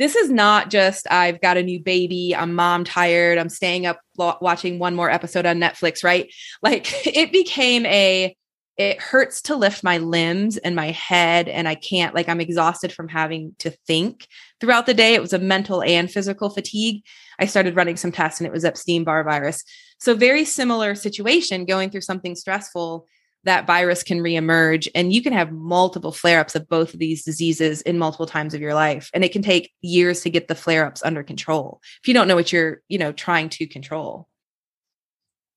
this 0.00 0.16
is 0.16 0.30
not 0.30 0.70
just 0.70 1.06
I've 1.10 1.42
got 1.42 1.58
a 1.58 1.62
new 1.62 1.78
baby, 1.78 2.34
I'm 2.34 2.54
mom 2.54 2.84
tired, 2.84 3.36
I'm 3.36 3.50
staying 3.50 3.84
up 3.84 4.00
lo- 4.16 4.38
watching 4.40 4.78
one 4.78 4.94
more 4.94 5.10
episode 5.10 5.44
on 5.44 5.60
Netflix, 5.60 6.02
right? 6.02 6.32
Like 6.62 7.06
it 7.06 7.32
became 7.32 7.86
a 7.86 8.34
it 8.78 8.98
hurts 8.98 9.42
to 9.42 9.56
lift 9.56 9.84
my 9.84 9.98
limbs 9.98 10.56
and 10.56 10.74
my 10.74 10.90
head 10.92 11.48
and 11.48 11.68
I 11.68 11.74
can't 11.74 12.14
like 12.14 12.30
I'm 12.30 12.40
exhausted 12.40 12.92
from 12.92 13.08
having 13.08 13.54
to 13.58 13.70
think 13.86 14.26
throughout 14.58 14.86
the 14.86 14.94
day. 14.94 15.14
It 15.14 15.20
was 15.20 15.34
a 15.34 15.38
mental 15.38 15.82
and 15.82 16.10
physical 16.10 16.48
fatigue. 16.48 17.04
I 17.38 17.44
started 17.44 17.76
running 17.76 17.98
some 17.98 18.10
tests 18.10 18.40
and 18.40 18.46
it 18.46 18.52
was 18.52 18.64
Epstein-Barr 18.64 19.24
virus. 19.24 19.64
So 19.98 20.14
very 20.14 20.46
similar 20.46 20.94
situation 20.94 21.66
going 21.66 21.90
through 21.90 22.00
something 22.00 22.34
stressful 22.34 23.06
that 23.44 23.66
virus 23.66 24.02
can 24.02 24.20
reemerge 24.20 24.88
and 24.94 25.12
you 25.12 25.22
can 25.22 25.32
have 25.32 25.52
multiple 25.52 26.12
flare-ups 26.12 26.54
of 26.54 26.68
both 26.68 26.92
of 26.92 27.00
these 27.00 27.24
diseases 27.24 27.82
in 27.82 27.98
multiple 27.98 28.26
times 28.26 28.54
of 28.54 28.60
your 28.60 28.74
life 28.74 29.10
and 29.14 29.24
it 29.24 29.32
can 29.32 29.42
take 29.42 29.72
years 29.80 30.20
to 30.22 30.30
get 30.30 30.48
the 30.48 30.54
flare-ups 30.54 31.02
under 31.02 31.22
control 31.22 31.80
if 32.02 32.08
you 32.08 32.14
don't 32.14 32.28
know 32.28 32.36
what 32.36 32.52
you're 32.52 32.82
you 32.88 32.98
know 32.98 33.12
trying 33.12 33.48
to 33.48 33.66
control 33.66 34.28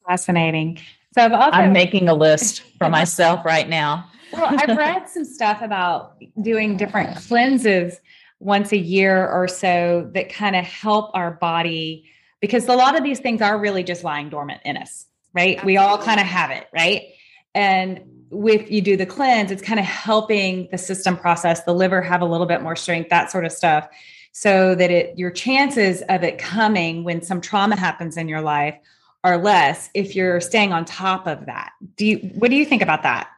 fascinating 0.08 0.80
so 1.14 1.24
i've 1.24 1.34
also 1.34 1.58
I'm 1.58 1.74
making 1.74 2.10
a 2.10 2.14
list 2.14 2.64
for 2.78 2.90
myself 2.90 3.46
right 3.46 3.68
now. 3.68 4.10
well, 4.32 4.48
I've 4.48 4.78
read 4.78 5.10
some 5.10 5.26
stuff 5.26 5.62
about 5.62 6.16
doing 6.42 6.78
different 6.78 7.16
cleanses 7.18 8.00
once 8.40 8.72
a 8.72 8.78
year 8.78 9.28
or 9.30 9.48
so 9.48 10.10
that 10.14 10.30
kind 10.30 10.56
of 10.56 10.66
help 10.66 11.12
our 11.14 11.32
body 11.32 12.10
because 12.42 12.68
a 12.68 12.74
lot 12.74 12.98
of 12.98 13.04
these 13.04 13.22
things 13.22 13.42
are 13.42 13.58
really 13.58 13.84
just 13.84 14.04
lying 14.04 14.30
dormant 14.30 14.60
in 14.66 14.76
us, 14.76 15.06
right? 15.34 15.56
Absolutely. 15.56 15.74
We 15.74 15.78
all 15.78 15.98
kind 15.98 16.20
of 16.20 16.26
have 16.26 16.52
it, 16.52 16.68
right? 16.74 17.13
And 17.56 18.02
if 18.32 18.72
you 18.72 18.82
do 18.82 18.98
the 18.98 19.06
cleanse, 19.06 19.52
it's 19.52 19.62
kind 19.62 19.80
of 19.80 19.86
helping 19.86 20.68
the 20.72 20.78
system 20.78 21.16
process, 21.16 21.64
the 21.64 21.74
liver 21.74 22.02
have 22.02 22.22
a 22.22 22.26
little 22.26 22.48
bit 22.48 22.62
more 22.62 22.76
strength, 22.76 23.10
that 23.10 23.32
sort 23.32 23.46
of 23.46 23.52
stuff, 23.52 23.88
so 24.32 24.74
that 24.76 24.90
it 24.90 25.18
your 25.18 25.30
chances 25.30 26.02
of 26.10 26.24
it 26.24 26.40
coming 26.40 27.04
when 27.04 27.22
some 27.22 27.40
trauma 27.40 27.76
happens 27.76 28.18
in 28.18 28.28
your 28.28 28.42
life 28.42 28.76
are 29.24 29.38
less 29.38 29.90
if 29.94 30.16
you're 30.16 30.42
staying 30.42 30.74
on 30.74 30.84
top 30.86 31.28
of 31.28 31.46
that. 31.46 31.72
Do 31.96 32.06
you 32.06 32.18
what 32.36 32.50
do 32.50 32.56
you 32.58 32.66
think 32.66 32.82
about 32.82 33.04
that? 33.04 33.30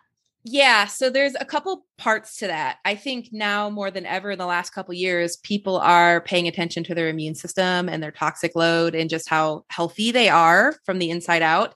Yeah, 0.48 0.86
so 0.86 1.10
there's 1.10 1.34
a 1.39 1.45
couple 1.45 1.88
parts 1.98 2.38
to 2.38 2.48
that. 2.48 2.77
I 2.86 2.93
think 2.93 3.29
now 3.31 3.72
more 3.72 3.89
than 3.89 4.05
ever 4.05 4.31
in 4.31 4.38
the 4.38 4.45
last 4.45 4.69
couple 4.69 4.93
years, 4.93 5.38
people 5.38 5.77
are 5.77 6.22
paying 6.22 6.48
attention 6.48 6.84
to 6.84 6.93
their 6.93 7.10
immune 7.10 7.34
system 7.34 7.89
and 7.89 8.01
their 8.01 8.12
toxic 8.12 8.55
load 8.55 8.93
and 8.93 9.10
just 9.10 9.27
how 9.27 9.65
healthy 9.69 10.12
they 10.12 10.29
are 10.29 10.75
from 10.86 11.00
the 11.00 11.10
inside 11.10 11.41
out. 11.41 11.74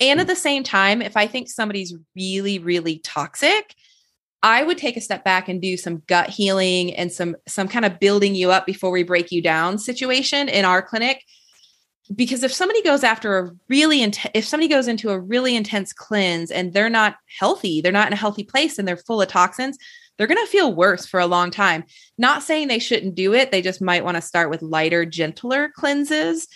And 0.00 0.20
at 0.20 0.26
the 0.26 0.36
same 0.36 0.64
time, 0.64 1.02
if 1.02 1.16
I 1.16 1.26
think 1.26 1.48
somebody's 1.48 1.94
really, 2.16 2.58
really 2.58 2.98
toxic, 2.98 3.74
I 4.44 4.62
would 4.62 4.76
take 4.76 4.98
a 4.98 5.00
step 5.00 5.24
back 5.24 5.48
and 5.48 5.60
do 5.60 5.78
some 5.78 6.02
gut 6.06 6.28
healing 6.28 6.94
and 6.94 7.10
some 7.10 7.34
some 7.48 7.66
kind 7.66 7.86
of 7.86 7.98
building 7.98 8.34
you 8.34 8.50
up 8.50 8.66
before 8.66 8.90
we 8.90 9.02
break 9.02 9.32
you 9.32 9.40
down 9.40 9.78
situation 9.78 10.50
in 10.50 10.66
our 10.66 10.82
clinic. 10.82 11.24
Because 12.14 12.42
if 12.42 12.52
somebody 12.52 12.82
goes 12.82 13.02
after 13.02 13.38
a 13.38 13.50
really 13.70 14.02
intense 14.02 14.32
if 14.34 14.44
somebody 14.44 14.68
goes 14.68 14.86
into 14.86 15.08
a 15.08 15.18
really 15.18 15.56
intense 15.56 15.94
cleanse 15.94 16.50
and 16.50 16.74
they're 16.74 16.90
not 16.90 17.16
healthy 17.38 17.80
they're 17.80 17.90
not 17.90 18.06
in 18.08 18.12
a 18.12 18.16
healthy 18.16 18.44
place 18.44 18.78
and 18.78 18.86
they're 18.86 18.98
full 18.98 19.22
of 19.22 19.28
toxins 19.28 19.78
they're 20.18 20.26
going 20.26 20.44
to 20.44 20.52
feel 20.52 20.74
worse 20.74 21.06
for 21.06 21.18
a 21.18 21.26
long 21.26 21.50
time. 21.50 21.82
Not 22.18 22.42
saying 22.42 22.68
they 22.68 22.78
shouldn't 22.78 23.14
do 23.14 23.32
it 23.32 23.50
they 23.50 23.62
just 23.62 23.80
might 23.80 24.04
want 24.04 24.18
to 24.18 24.20
start 24.20 24.50
with 24.50 24.60
lighter 24.60 25.06
gentler 25.06 25.70
cleanses. 25.74 26.48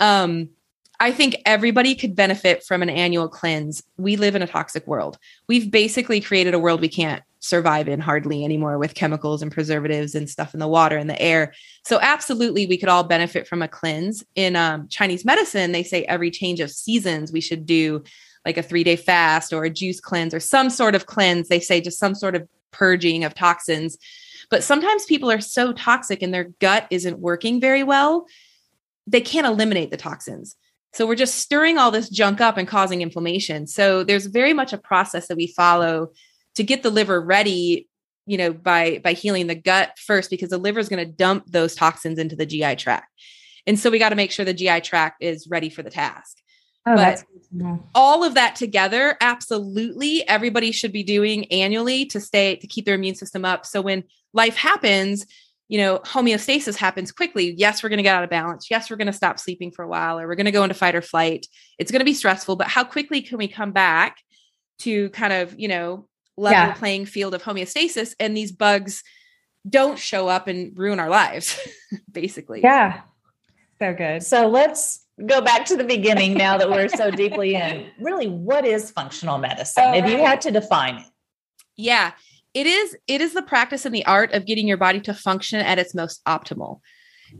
Um 0.00 0.48
I 0.98 1.12
think 1.12 1.36
everybody 1.44 1.94
could 1.94 2.16
benefit 2.16 2.64
from 2.64 2.82
an 2.82 2.90
annual 2.90 3.28
cleanse. 3.28 3.82
We 3.96 4.16
live 4.16 4.34
in 4.34 4.42
a 4.42 4.46
toxic 4.46 4.86
world. 4.86 5.18
We've 5.48 5.70
basically 5.70 6.20
created 6.20 6.54
a 6.54 6.58
world 6.58 6.80
we 6.80 6.88
can't 6.88 7.22
survive 7.40 7.88
in 7.88 8.00
hardly 8.00 8.44
anymore 8.44 8.78
with 8.78 8.94
chemicals 8.94 9.42
and 9.42 9.52
preservatives 9.52 10.14
and 10.14 10.28
stuff 10.28 10.54
in 10.54 10.60
the 10.60 10.68
water 10.68 10.96
and 10.96 11.08
the 11.08 11.20
air. 11.20 11.52
So, 11.84 11.98
absolutely, 12.00 12.66
we 12.66 12.78
could 12.78 12.88
all 12.88 13.04
benefit 13.04 13.46
from 13.46 13.62
a 13.62 13.68
cleanse. 13.68 14.24
In 14.34 14.56
um, 14.56 14.88
Chinese 14.88 15.24
medicine, 15.24 15.72
they 15.72 15.82
say 15.82 16.04
every 16.04 16.30
change 16.30 16.60
of 16.60 16.70
seasons, 16.70 17.30
we 17.30 17.40
should 17.40 17.66
do 17.66 18.02
like 18.44 18.56
a 18.56 18.62
three 18.62 18.84
day 18.84 18.96
fast 18.96 19.52
or 19.52 19.64
a 19.64 19.70
juice 19.70 20.00
cleanse 20.00 20.32
or 20.32 20.40
some 20.40 20.70
sort 20.70 20.94
of 20.94 21.06
cleanse. 21.06 21.48
They 21.48 21.60
say 21.60 21.80
just 21.80 21.98
some 21.98 22.14
sort 22.14 22.34
of 22.34 22.48
purging 22.70 23.24
of 23.24 23.34
toxins. 23.34 23.98
But 24.50 24.62
sometimes 24.62 25.04
people 25.06 25.30
are 25.30 25.40
so 25.40 25.72
toxic 25.72 26.22
and 26.22 26.32
their 26.32 26.52
gut 26.60 26.86
isn't 26.90 27.18
working 27.18 27.60
very 27.60 27.82
well, 27.82 28.26
they 29.06 29.20
can't 29.20 29.46
eliminate 29.46 29.90
the 29.90 29.96
toxins. 29.96 30.56
So 30.94 31.06
we're 31.06 31.14
just 31.14 31.36
stirring 31.36 31.78
all 31.78 31.90
this 31.90 32.08
junk 32.08 32.40
up 32.40 32.56
and 32.56 32.66
causing 32.66 33.02
inflammation. 33.02 33.66
So 33.66 34.02
there's 34.02 34.26
very 34.26 34.52
much 34.52 34.72
a 34.72 34.78
process 34.78 35.28
that 35.28 35.36
we 35.36 35.48
follow 35.48 36.12
to 36.54 36.64
get 36.64 36.82
the 36.82 36.90
liver 36.90 37.20
ready, 37.20 37.88
you 38.24 38.38
know, 38.38 38.52
by 38.52 39.00
by 39.04 39.12
healing 39.12 39.46
the 39.46 39.54
gut 39.54 39.92
first 39.98 40.30
because 40.30 40.50
the 40.50 40.58
liver 40.58 40.80
is 40.80 40.88
going 40.88 41.04
to 41.04 41.12
dump 41.12 41.44
those 41.46 41.74
toxins 41.74 42.18
into 42.18 42.34
the 42.34 42.46
GI 42.46 42.76
tract. 42.76 43.08
And 43.66 43.78
so 43.78 43.90
we 43.90 43.98
got 43.98 44.10
to 44.10 44.16
make 44.16 44.30
sure 44.30 44.44
the 44.44 44.54
GI 44.54 44.80
tract 44.80 45.22
is 45.22 45.48
ready 45.48 45.68
for 45.68 45.82
the 45.82 45.90
task. 45.90 46.38
Oh, 46.88 46.94
but 46.94 47.24
all 47.94 48.22
of 48.22 48.34
that 48.34 48.54
together, 48.54 49.16
absolutely 49.20 50.26
everybody 50.28 50.70
should 50.70 50.92
be 50.92 51.02
doing 51.02 51.50
annually 51.52 52.06
to 52.06 52.20
stay 52.20 52.56
to 52.56 52.66
keep 52.66 52.84
their 52.84 52.94
immune 52.94 53.16
system 53.16 53.44
up. 53.44 53.66
So 53.66 53.82
when 53.82 54.04
life 54.32 54.56
happens, 54.56 55.26
you 55.68 55.78
know, 55.78 55.98
homeostasis 55.98 56.76
happens 56.76 57.10
quickly. 57.10 57.54
Yes, 57.56 57.82
we're 57.82 57.88
going 57.88 57.98
to 57.98 58.02
get 58.02 58.14
out 58.14 58.24
of 58.24 58.30
balance. 58.30 58.70
Yes, 58.70 58.88
we're 58.88 58.96
going 58.96 59.08
to 59.08 59.12
stop 59.12 59.40
sleeping 59.40 59.72
for 59.72 59.82
a 59.82 59.88
while 59.88 60.18
or 60.18 60.26
we're 60.26 60.36
going 60.36 60.46
to 60.46 60.52
go 60.52 60.62
into 60.62 60.74
fight 60.74 60.94
or 60.94 61.02
flight. 61.02 61.46
It's 61.78 61.90
going 61.90 62.00
to 62.00 62.04
be 62.04 62.14
stressful, 62.14 62.56
but 62.56 62.68
how 62.68 62.84
quickly 62.84 63.20
can 63.20 63.38
we 63.38 63.48
come 63.48 63.72
back 63.72 64.18
to 64.80 65.10
kind 65.10 65.32
of, 65.32 65.58
you 65.58 65.68
know, 65.68 66.06
level 66.36 66.58
yeah. 66.58 66.72
playing 66.74 67.06
field 67.06 67.34
of 67.34 67.42
homeostasis 67.42 68.14
and 68.20 68.36
these 68.36 68.52
bugs 68.52 69.02
don't 69.68 69.98
show 69.98 70.28
up 70.28 70.46
and 70.46 70.78
ruin 70.78 71.00
our 71.00 71.08
lives, 71.08 71.58
basically. 72.12 72.60
Yeah. 72.62 73.00
So 73.80 73.92
good. 73.92 74.22
So 74.22 74.48
let's 74.48 75.04
go 75.24 75.40
back 75.40 75.66
to 75.66 75.76
the 75.76 75.84
beginning 75.84 76.34
now 76.34 76.58
that 76.58 76.70
we're 76.70 76.88
so 76.88 77.10
deeply 77.10 77.56
in. 77.56 77.86
Really, 78.00 78.28
what 78.28 78.64
is 78.64 78.90
functional 78.90 79.38
medicine? 79.38 79.82
Oh, 79.84 79.94
if 79.94 80.08
you 80.08 80.18
had 80.18 80.42
to 80.42 80.52
define 80.52 80.98
it. 80.98 81.06
Yeah 81.76 82.12
it 82.56 82.66
is 82.66 82.96
it 83.06 83.20
is 83.20 83.34
the 83.34 83.42
practice 83.42 83.84
and 83.84 83.94
the 83.94 84.06
art 84.06 84.32
of 84.32 84.46
getting 84.46 84.66
your 84.66 84.78
body 84.78 84.98
to 84.98 85.12
function 85.12 85.60
at 85.60 85.78
its 85.78 85.94
most 85.94 86.24
optimal. 86.24 86.80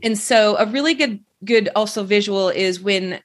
And 0.03 0.15
so 0.15 0.55
a 0.57 0.67
really 0.67 0.93
good 0.93 1.21
good 1.43 1.69
also 1.75 2.03
visual 2.03 2.49
is 2.49 2.79
when 2.79 3.19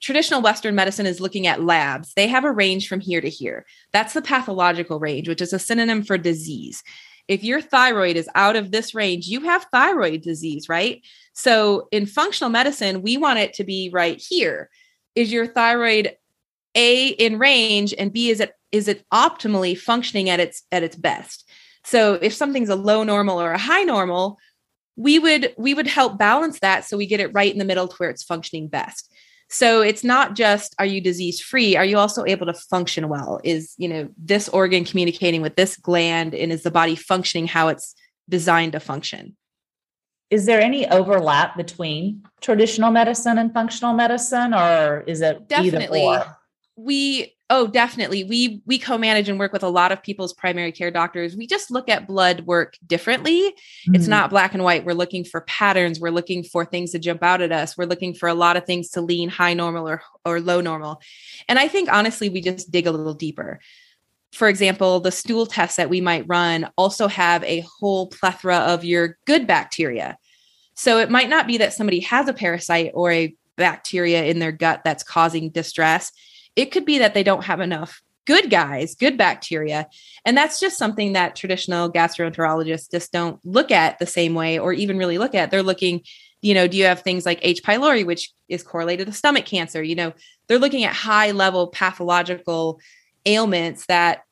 traditional 0.00 0.40
western 0.40 0.74
medicine 0.74 1.04
is 1.04 1.20
looking 1.20 1.46
at 1.46 1.62
labs. 1.62 2.14
They 2.14 2.28
have 2.28 2.44
a 2.44 2.50
range 2.50 2.88
from 2.88 3.00
here 3.00 3.20
to 3.20 3.28
here. 3.28 3.66
That's 3.92 4.14
the 4.14 4.22
pathological 4.22 5.00
range 5.00 5.28
which 5.28 5.42
is 5.42 5.52
a 5.52 5.58
synonym 5.58 6.02
for 6.02 6.16
disease. 6.16 6.82
If 7.28 7.44
your 7.44 7.60
thyroid 7.60 8.16
is 8.16 8.28
out 8.34 8.56
of 8.56 8.70
this 8.70 8.94
range 8.94 9.26
you 9.26 9.42
have 9.42 9.66
thyroid 9.70 10.22
disease 10.22 10.66
right? 10.70 11.02
So 11.34 11.88
in 11.92 12.06
functional 12.06 12.48
medicine 12.48 13.02
we 13.02 13.18
want 13.18 13.38
it 13.38 13.52
to 13.54 13.64
be 13.64 13.90
right 13.92 14.18
here. 14.18 14.70
Is 15.14 15.30
your 15.30 15.46
thyroid 15.46 16.16
a 16.74 17.08
in 17.08 17.38
range 17.38 17.94
and 17.98 18.12
b 18.12 18.30
is 18.30 18.40
it 18.40 18.52
is 18.70 18.88
it 18.88 19.04
optimally 19.12 19.76
functioning 19.78 20.30
at 20.30 20.40
its 20.40 20.62
at 20.72 20.82
its 20.82 20.96
best? 20.96 21.48
So 21.84 22.14
if 22.14 22.32
something's 22.32 22.68
a 22.68 22.76
low 22.76 23.02
normal 23.04 23.40
or 23.40 23.52
a 23.52 23.58
high 23.58 23.82
normal 23.82 24.38
we 24.96 25.18
would 25.18 25.54
we 25.56 25.74
would 25.74 25.86
help 25.86 26.18
balance 26.18 26.60
that 26.60 26.84
so 26.84 26.96
we 26.96 27.06
get 27.06 27.20
it 27.20 27.32
right 27.32 27.52
in 27.52 27.58
the 27.58 27.64
middle 27.64 27.88
to 27.88 27.96
where 27.96 28.10
it's 28.10 28.22
functioning 28.22 28.68
best. 28.68 29.12
So 29.48 29.82
it's 29.82 30.04
not 30.04 30.34
just 30.34 30.74
are 30.78 30.86
you 30.86 31.00
disease 31.00 31.40
free 31.40 31.76
are 31.76 31.84
you 31.84 31.98
also 31.98 32.24
able 32.24 32.46
to 32.46 32.54
function 32.54 33.08
well? 33.08 33.40
Is 33.44 33.74
you 33.78 33.88
know 33.88 34.08
this 34.16 34.48
organ 34.48 34.84
communicating 34.84 35.42
with 35.42 35.56
this 35.56 35.76
gland 35.76 36.34
and 36.34 36.52
is 36.52 36.62
the 36.62 36.70
body 36.70 36.94
functioning 36.94 37.46
how 37.46 37.68
it's 37.68 37.94
designed 38.28 38.72
to 38.72 38.80
function? 38.80 39.36
Is 40.30 40.46
there 40.46 40.60
any 40.60 40.88
overlap 40.88 41.56
between 41.56 42.22
traditional 42.40 42.90
medicine 42.90 43.36
and 43.36 43.52
functional 43.52 43.92
medicine 43.92 44.54
or 44.54 45.04
is 45.06 45.20
it 45.20 45.48
definitely 45.48 46.18
we 46.76 47.34
oh 47.50 47.66
definitely. 47.66 48.24
We 48.24 48.62
we 48.64 48.78
co-manage 48.78 49.28
and 49.28 49.38
work 49.38 49.52
with 49.52 49.62
a 49.62 49.68
lot 49.68 49.92
of 49.92 50.02
people's 50.02 50.32
primary 50.32 50.72
care 50.72 50.90
doctors. 50.90 51.36
We 51.36 51.46
just 51.46 51.70
look 51.70 51.88
at 51.88 52.06
blood 52.06 52.46
work 52.46 52.76
differently. 52.86 53.40
Mm-hmm. 53.42 53.94
it's 53.94 54.06
not 54.06 54.30
black 54.30 54.54
and 54.54 54.64
white. 54.64 54.84
We're 54.84 54.94
looking 54.94 55.24
for 55.24 55.42
patterns. 55.42 56.00
We're 56.00 56.10
looking 56.10 56.44
for 56.44 56.64
things 56.64 56.92
to 56.92 56.98
jump 56.98 57.22
out 57.22 57.42
at 57.42 57.52
us. 57.52 57.76
We're 57.76 57.84
looking 57.84 58.14
for 58.14 58.28
a 58.28 58.34
lot 58.34 58.56
of 58.56 58.64
things 58.64 58.90
to 58.90 59.02
lean 59.02 59.28
high 59.28 59.54
normal 59.54 59.88
or 59.88 60.02
or 60.24 60.40
low 60.40 60.60
normal. 60.60 61.00
And 61.48 61.58
i 61.58 61.68
think 61.68 61.92
honestly 61.92 62.28
we 62.28 62.40
just 62.40 62.70
dig 62.70 62.86
a 62.86 62.92
little 62.92 63.14
deeper. 63.14 63.60
For 64.32 64.48
example 64.48 65.00
the 65.00 65.12
stool 65.12 65.44
tests 65.44 65.76
that 65.76 65.90
we 65.90 66.00
might 66.00 66.24
run 66.26 66.70
also 66.78 67.06
have 67.06 67.44
a 67.44 67.66
whole 67.80 68.06
plethora 68.06 68.56
of 68.58 68.84
your 68.84 69.18
good 69.26 69.46
bacteria. 69.46 70.16
So 70.74 70.98
it 70.98 71.10
might 71.10 71.28
not 71.28 71.46
be 71.46 71.58
that 71.58 71.74
somebody 71.74 72.00
has 72.00 72.28
a 72.28 72.32
parasite 72.32 72.92
or 72.94 73.12
a 73.12 73.36
bacteria 73.58 74.24
in 74.24 74.38
their 74.38 74.52
gut 74.52 74.80
that's 74.84 75.02
causing 75.02 75.50
distress 75.50 76.10
it 76.56 76.66
could 76.66 76.84
be 76.84 76.98
that 76.98 77.14
they 77.14 77.22
don't 77.22 77.44
have 77.44 77.60
enough 77.60 78.02
good 78.26 78.50
guys, 78.50 78.94
good 78.94 79.18
bacteria. 79.18 79.88
And 80.24 80.36
that's 80.36 80.60
just 80.60 80.78
something 80.78 81.14
that 81.14 81.34
traditional 81.34 81.90
gastroenterologists 81.90 82.90
just 82.90 83.12
don't 83.12 83.40
look 83.44 83.70
at 83.70 83.98
the 83.98 84.06
same 84.06 84.34
way 84.34 84.58
or 84.58 84.72
even 84.72 84.98
really 84.98 85.18
look 85.18 85.34
at. 85.34 85.50
They're 85.50 85.62
looking, 85.62 86.02
you 86.40 86.54
know, 86.54 86.68
do 86.68 86.76
you 86.76 86.84
have 86.84 87.00
things 87.00 87.26
like 87.26 87.40
H. 87.42 87.62
pylori, 87.62 88.06
which 88.06 88.32
is 88.48 88.62
correlated 88.62 89.06
to 89.08 89.12
stomach 89.12 89.44
cancer? 89.44 89.82
You 89.82 89.96
know, 89.96 90.12
they're 90.46 90.58
looking 90.58 90.84
at 90.84 90.94
high 90.94 91.32
level 91.32 91.68
pathological 91.68 92.80
ailments 93.26 93.86
that, 93.86 94.22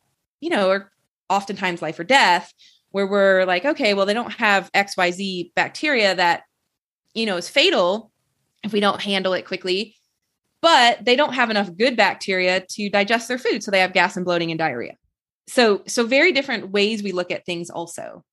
you 0.40 0.50
know, 0.50 0.70
are 0.70 0.92
oftentimes 1.28 1.82
life 1.82 1.98
or 1.98 2.04
death, 2.04 2.52
where 2.90 3.06
we're 3.06 3.44
like, 3.44 3.64
okay, 3.64 3.94
well, 3.94 4.06
they 4.06 4.14
don't 4.14 4.32
have 4.32 4.70
XYZ 4.72 5.52
bacteria 5.54 6.14
that, 6.14 6.42
you 7.14 7.26
know, 7.26 7.36
is 7.36 7.48
fatal 7.48 8.10
if 8.64 8.72
we 8.72 8.80
don't 8.80 9.00
handle 9.00 9.32
it 9.32 9.46
quickly 9.46 9.96
but 10.62 11.04
they 11.04 11.16
don't 11.16 11.34
have 11.34 11.50
enough 11.50 11.74
good 11.76 11.96
bacteria 11.96 12.60
to 12.60 12.90
digest 12.90 13.28
their 13.28 13.38
food 13.38 13.62
so 13.62 13.70
they 13.70 13.80
have 13.80 13.92
gas 13.92 14.16
and 14.16 14.24
bloating 14.24 14.50
and 14.50 14.58
diarrhea. 14.58 14.94
So 15.48 15.82
so 15.86 16.06
very 16.06 16.32
different 16.32 16.70
ways 16.70 17.02
we 17.02 17.12
look 17.12 17.30
at 17.30 17.46
things 17.46 17.70
also. 17.70 18.24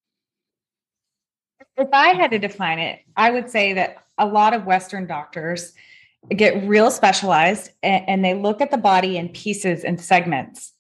If 1.76 1.90
i 1.94 2.10
had 2.10 2.32
to 2.32 2.40
define 2.40 2.80
it 2.80 3.00
i 3.16 3.30
would 3.30 3.50
say 3.50 3.74
that 3.74 3.98
a 4.18 4.26
lot 4.26 4.54
of 4.54 4.66
western 4.66 5.06
doctors 5.06 5.74
get 6.36 6.68
real 6.68 6.90
specialized 6.90 7.70
and, 7.84 8.04
and 8.08 8.26
they 8.26 8.34
look 8.34 8.62
at 8.62 8.72
the 8.72 8.78
body 8.78 9.18
in 9.18 9.30
pieces 9.30 9.84
and 9.84 10.02
segments. 10.02 10.74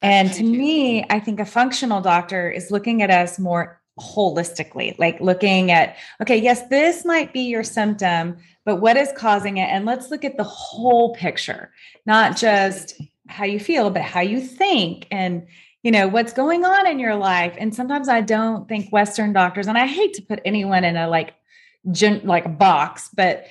And 0.00 0.32
to 0.32 0.42
me 0.42 1.04
i 1.10 1.18
think 1.18 1.40
a 1.40 1.44
functional 1.44 2.00
doctor 2.00 2.50
is 2.50 2.70
looking 2.70 3.02
at 3.02 3.10
us 3.10 3.38
more 3.38 3.80
holistically 3.98 4.98
like 4.98 5.20
looking 5.20 5.70
at 5.70 5.96
okay 6.20 6.36
yes 6.36 6.66
this 6.68 7.04
might 7.04 7.32
be 7.32 7.42
your 7.42 7.62
symptom 7.62 8.36
but 8.64 8.76
what 8.76 8.96
is 8.96 9.12
causing 9.16 9.58
it 9.58 9.68
and 9.68 9.84
let's 9.84 10.10
look 10.10 10.24
at 10.24 10.36
the 10.36 10.42
whole 10.42 11.14
picture 11.14 11.70
not 12.04 12.36
just 12.36 13.00
how 13.28 13.44
you 13.44 13.60
feel 13.60 13.90
but 13.90 14.02
how 14.02 14.20
you 14.20 14.40
think 14.40 15.06
and 15.12 15.46
you 15.84 15.90
know, 15.90 16.08
what's 16.08 16.32
going 16.32 16.64
on 16.64 16.86
in 16.86 16.98
your 16.98 17.14
life. 17.14 17.54
And 17.58 17.72
sometimes 17.72 18.08
I 18.08 18.22
don't 18.22 18.66
think 18.66 18.90
Western 18.90 19.34
doctors, 19.34 19.66
and 19.66 19.76
I 19.78 19.86
hate 19.86 20.14
to 20.14 20.22
put 20.22 20.40
anyone 20.44 20.82
in 20.82 20.96
a 20.96 21.08
like, 21.08 21.34
gen, 21.92 22.22
like 22.24 22.46
a 22.46 22.48
box, 22.48 23.10
but 23.14 23.44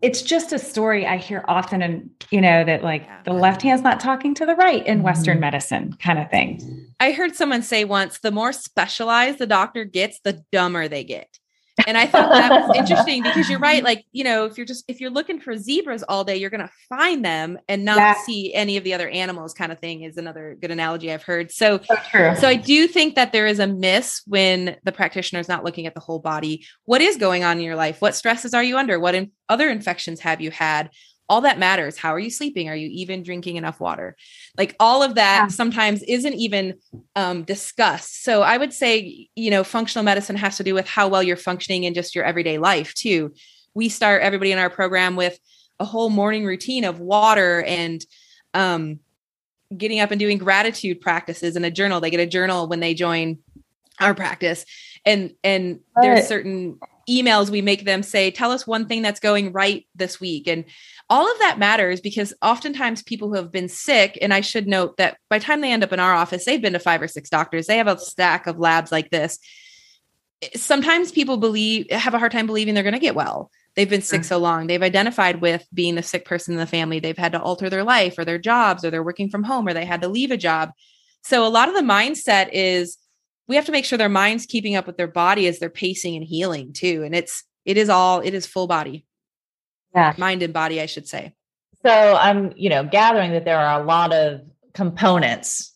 it's 0.00 0.22
just 0.22 0.52
a 0.52 0.58
story 0.58 1.06
I 1.06 1.16
hear 1.16 1.44
often, 1.48 1.82
and 1.82 2.10
you 2.30 2.40
know 2.40 2.64
that 2.64 2.82
like 2.82 3.02
yeah. 3.02 3.22
the 3.24 3.32
left 3.32 3.62
hand's 3.62 3.82
not 3.82 4.00
talking 4.00 4.34
to 4.34 4.46
the 4.46 4.54
right 4.54 4.86
in 4.86 4.98
mm-hmm. 4.98 5.04
Western 5.04 5.40
medicine, 5.40 5.94
kind 6.00 6.18
of 6.18 6.30
thing. 6.30 6.86
I 7.00 7.12
heard 7.12 7.34
someone 7.34 7.62
say 7.62 7.84
once, 7.84 8.18
the 8.20 8.30
more 8.30 8.52
specialized 8.52 9.38
the 9.38 9.46
doctor 9.46 9.84
gets, 9.84 10.20
the 10.20 10.44
dumber 10.52 10.88
they 10.88 11.04
get. 11.04 11.38
And 11.86 11.96
I 11.96 12.06
thought 12.06 12.30
that 12.30 12.50
was 12.50 12.76
interesting 12.76 13.22
because 13.22 13.48
you're 13.48 13.58
right. 13.58 13.82
Like, 13.82 14.04
you 14.12 14.24
know, 14.24 14.44
if 14.46 14.56
you're 14.56 14.66
just 14.66 14.84
if 14.88 15.00
you're 15.00 15.10
looking 15.10 15.40
for 15.40 15.56
zebras 15.56 16.02
all 16.08 16.24
day, 16.24 16.36
you're 16.36 16.50
gonna 16.50 16.70
find 16.88 17.24
them 17.24 17.58
and 17.68 17.84
not 17.84 17.98
yeah. 17.98 18.14
see 18.24 18.52
any 18.54 18.76
of 18.76 18.84
the 18.84 18.94
other 18.94 19.08
animals, 19.08 19.54
kind 19.54 19.72
of 19.72 19.78
thing 19.78 20.02
is 20.02 20.16
another 20.16 20.56
good 20.60 20.70
analogy 20.70 21.12
I've 21.12 21.22
heard. 21.22 21.52
So, 21.52 21.80
so 21.84 21.96
true. 22.10 22.34
So 22.36 22.48
I 22.48 22.56
do 22.56 22.88
think 22.88 23.14
that 23.14 23.32
there 23.32 23.46
is 23.46 23.58
a 23.58 23.66
miss 23.66 24.22
when 24.26 24.76
the 24.84 24.92
practitioner 24.92 25.40
is 25.40 25.48
not 25.48 25.64
looking 25.64 25.86
at 25.86 25.94
the 25.94 26.00
whole 26.00 26.18
body. 26.18 26.66
What 26.84 27.00
is 27.00 27.16
going 27.16 27.44
on 27.44 27.58
in 27.58 27.64
your 27.64 27.76
life? 27.76 28.00
What 28.00 28.14
stresses 28.14 28.54
are 28.54 28.62
you 28.62 28.76
under? 28.76 28.98
What 28.98 29.14
in- 29.14 29.32
other 29.48 29.68
infections 29.68 30.20
have 30.20 30.40
you 30.40 30.50
had? 30.50 30.90
All 31.28 31.42
that 31.42 31.58
matters. 31.58 31.98
How 31.98 32.14
are 32.14 32.18
you 32.18 32.30
sleeping? 32.30 32.68
Are 32.68 32.76
you 32.76 32.88
even 32.90 33.22
drinking 33.22 33.56
enough 33.56 33.80
water? 33.80 34.16
Like 34.56 34.74
all 34.80 35.02
of 35.02 35.16
that 35.16 35.42
yeah. 35.42 35.46
sometimes 35.48 36.02
isn't 36.02 36.34
even 36.34 36.78
um, 37.16 37.42
discussed. 37.42 38.24
So 38.24 38.42
I 38.42 38.56
would 38.56 38.72
say, 38.72 39.28
you 39.34 39.50
know, 39.50 39.62
functional 39.62 40.04
medicine 40.04 40.36
has 40.36 40.56
to 40.56 40.64
do 40.64 40.74
with 40.74 40.88
how 40.88 41.08
well 41.08 41.22
you're 41.22 41.36
functioning 41.36 41.84
in 41.84 41.94
just 41.94 42.14
your 42.14 42.24
everyday 42.24 42.58
life 42.58 42.94
too. 42.94 43.32
We 43.74 43.88
start 43.88 44.22
everybody 44.22 44.52
in 44.52 44.58
our 44.58 44.70
program 44.70 45.16
with 45.16 45.38
a 45.78 45.84
whole 45.84 46.10
morning 46.10 46.44
routine 46.44 46.84
of 46.84 46.98
water 46.98 47.62
and 47.62 48.04
um, 48.54 49.00
getting 49.76 50.00
up 50.00 50.10
and 50.10 50.18
doing 50.18 50.38
gratitude 50.38 51.00
practices 51.00 51.56
in 51.56 51.64
a 51.64 51.70
journal. 51.70 52.00
They 52.00 52.10
get 52.10 52.20
a 52.20 52.26
journal 52.26 52.68
when 52.68 52.80
they 52.80 52.94
join 52.94 53.38
our 54.00 54.14
practice, 54.14 54.64
and 55.04 55.34
and 55.44 55.80
there's 56.00 56.26
certain 56.26 56.78
emails 57.08 57.50
we 57.50 57.62
make 57.62 57.84
them 57.84 58.02
say, 58.02 58.30
"Tell 58.30 58.50
us 58.50 58.66
one 58.66 58.86
thing 58.86 59.02
that's 59.02 59.20
going 59.20 59.52
right 59.52 59.86
this 59.94 60.20
week," 60.20 60.46
and 60.46 60.64
all 61.10 61.30
of 61.30 61.38
that 61.38 61.58
matters 61.58 62.00
because 62.00 62.34
oftentimes 62.42 63.02
people 63.02 63.28
who 63.28 63.36
have 63.36 63.50
been 63.50 63.68
sick, 63.68 64.18
and 64.20 64.34
I 64.34 64.42
should 64.42 64.66
note 64.66 64.98
that 64.98 65.16
by 65.30 65.38
the 65.38 65.44
time 65.44 65.60
they 65.60 65.72
end 65.72 65.82
up 65.82 65.92
in 65.92 66.00
our 66.00 66.12
office, 66.12 66.44
they've 66.44 66.60
been 66.60 66.74
to 66.74 66.78
five 66.78 67.00
or 67.00 67.08
six 67.08 67.30
doctors. 67.30 67.66
They 67.66 67.78
have 67.78 67.86
a 67.86 67.98
stack 67.98 68.46
of 68.46 68.58
labs 68.58 68.92
like 68.92 69.10
this. 69.10 69.38
Eh, 70.42 70.48
sometimes 70.56 71.10
people 71.10 71.38
believe 71.38 71.90
have 71.90 72.14
a 72.14 72.18
hard 72.18 72.32
time 72.32 72.46
believing 72.46 72.74
they're 72.74 72.82
going 72.82 72.92
to 72.92 73.00
get 73.00 73.14
well. 73.14 73.50
They've 73.74 73.88
been 73.88 74.02
sick 74.02 74.24
so 74.24 74.38
long. 74.38 74.66
They've 74.66 74.82
identified 74.82 75.40
with 75.40 75.64
being 75.72 75.98
a 75.98 76.02
sick 76.02 76.24
person 76.24 76.52
in 76.52 76.58
the 76.58 76.66
family. 76.66 76.98
They've 76.98 77.16
had 77.16 77.32
to 77.32 77.40
alter 77.40 77.70
their 77.70 77.84
life 77.84 78.18
or 78.18 78.24
their 78.24 78.38
jobs, 78.38 78.84
or 78.84 78.90
they're 78.90 79.04
working 79.04 79.30
from 79.30 79.44
home, 79.44 79.68
or 79.68 79.72
they 79.72 79.84
had 79.84 80.02
to 80.02 80.08
leave 80.08 80.32
a 80.32 80.36
job. 80.36 80.72
So 81.22 81.46
a 81.46 81.48
lot 81.48 81.68
of 81.68 81.74
the 81.74 81.82
mindset 81.82 82.50
is 82.52 82.98
we 83.46 83.56
have 83.56 83.66
to 83.66 83.72
make 83.72 83.84
sure 83.84 83.96
their 83.96 84.08
mind's 84.08 84.46
keeping 84.46 84.74
up 84.74 84.86
with 84.86 84.96
their 84.96 85.06
body 85.06 85.46
as 85.46 85.58
they're 85.58 85.70
pacing 85.70 86.16
and 86.16 86.24
healing 86.24 86.72
too. 86.72 87.02
And 87.04 87.14
it's 87.14 87.44
it 87.64 87.76
is 87.76 87.88
all 87.88 88.20
it 88.20 88.34
is 88.34 88.46
full 88.46 88.66
body 88.66 89.06
yeah. 89.94 90.14
mind 90.18 90.42
and 90.42 90.52
body, 90.52 90.80
I 90.80 90.86
should 90.86 91.08
say. 91.08 91.34
So 91.84 91.90
I'm, 91.90 92.52
you 92.56 92.70
know, 92.70 92.84
gathering 92.84 93.32
that 93.32 93.44
there 93.44 93.58
are 93.58 93.80
a 93.80 93.84
lot 93.84 94.12
of 94.12 94.40
components 94.74 95.72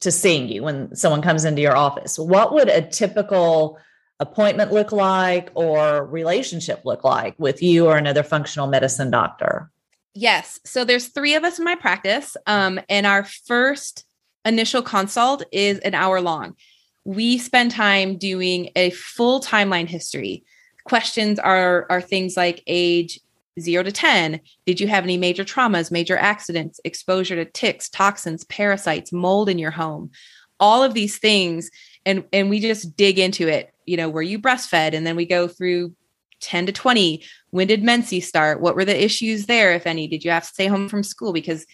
to 0.00 0.10
seeing 0.10 0.48
you 0.48 0.62
when 0.62 0.94
someone 0.94 1.22
comes 1.22 1.44
into 1.44 1.62
your 1.62 1.76
office. 1.76 2.18
What 2.18 2.52
would 2.52 2.68
a 2.68 2.82
typical 2.82 3.78
appointment 4.20 4.72
look 4.72 4.92
like 4.92 5.50
or 5.54 6.04
relationship 6.06 6.82
look 6.84 7.04
like 7.04 7.34
with 7.38 7.62
you 7.62 7.86
or 7.86 7.96
another 7.96 8.22
functional 8.22 8.66
medicine 8.66 9.10
doctor? 9.10 9.70
Yes. 10.14 10.60
So 10.64 10.84
there's 10.84 11.08
three 11.08 11.34
of 11.34 11.44
us 11.44 11.58
in 11.58 11.64
my 11.64 11.74
practice. 11.74 12.36
Um, 12.46 12.80
and 12.88 13.06
our 13.06 13.24
first 13.24 14.04
initial 14.44 14.82
consult 14.82 15.44
is 15.52 15.78
an 15.78 15.94
hour 15.94 16.20
long. 16.20 16.56
We 17.04 17.38
spend 17.38 17.70
time 17.70 18.18
doing 18.18 18.70
a 18.76 18.90
full 18.90 19.40
timeline 19.40 19.88
history 19.88 20.44
questions 20.84 21.38
are 21.38 21.86
are 21.90 22.00
things 22.00 22.36
like 22.36 22.62
age 22.66 23.20
0 23.60 23.82
to 23.82 23.92
10 23.92 24.40
did 24.64 24.80
you 24.80 24.86
have 24.86 25.04
any 25.04 25.18
major 25.18 25.44
traumas 25.44 25.90
major 25.90 26.16
accidents 26.16 26.80
exposure 26.84 27.36
to 27.36 27.44
ticks 27.44 27.88
toxins 27.88 28.44
parasites 28.44 29.12
mold 29.12 29.48
in 29.48 29.58
your 29.58 29.70
home? 29.70 30.10
All 30.58 30.82
of 30.82 30.94
these 30.94 31.18
things 31.18 31.70
and 32.06 32.24
and 32.32 32.50
we 32.50 32.60
just 32.60 32.96
dig 32.96 33.18
into 33.18 33.48
it. 33.48 33.72
You 33.86 33.96
know 33.96 34.08
were 34.08 34.22
you 34.22 34.38
breastfed? 34.38 34.94
And 34.94 35.06
then 35.06 35.16
we 35.16 35.26
go 35.26 35.48
through 35.48 35.94
10 36.40 36.66
to 36.66 36.72
20 36.72 37.22
when 37.50 37.66
did 37.66 37.84
menses 37.84 38.26
start? 38.26 38.60
What 38.60 38.74
were 38.74 38.84
the 38.84 39.04
issues 39.04 39.46
there 39.46 39.72
if 39.74 39.86
any? 39.86 40.08
Did 40.08 40.24
you 40.24 40.30
have 40.30 40.44
to 40.44 40.48
stay 40.48 40.66
home 40.66 40.88
from 40.88 41.02
school? 41.02 41.32
Because 41.32 41.66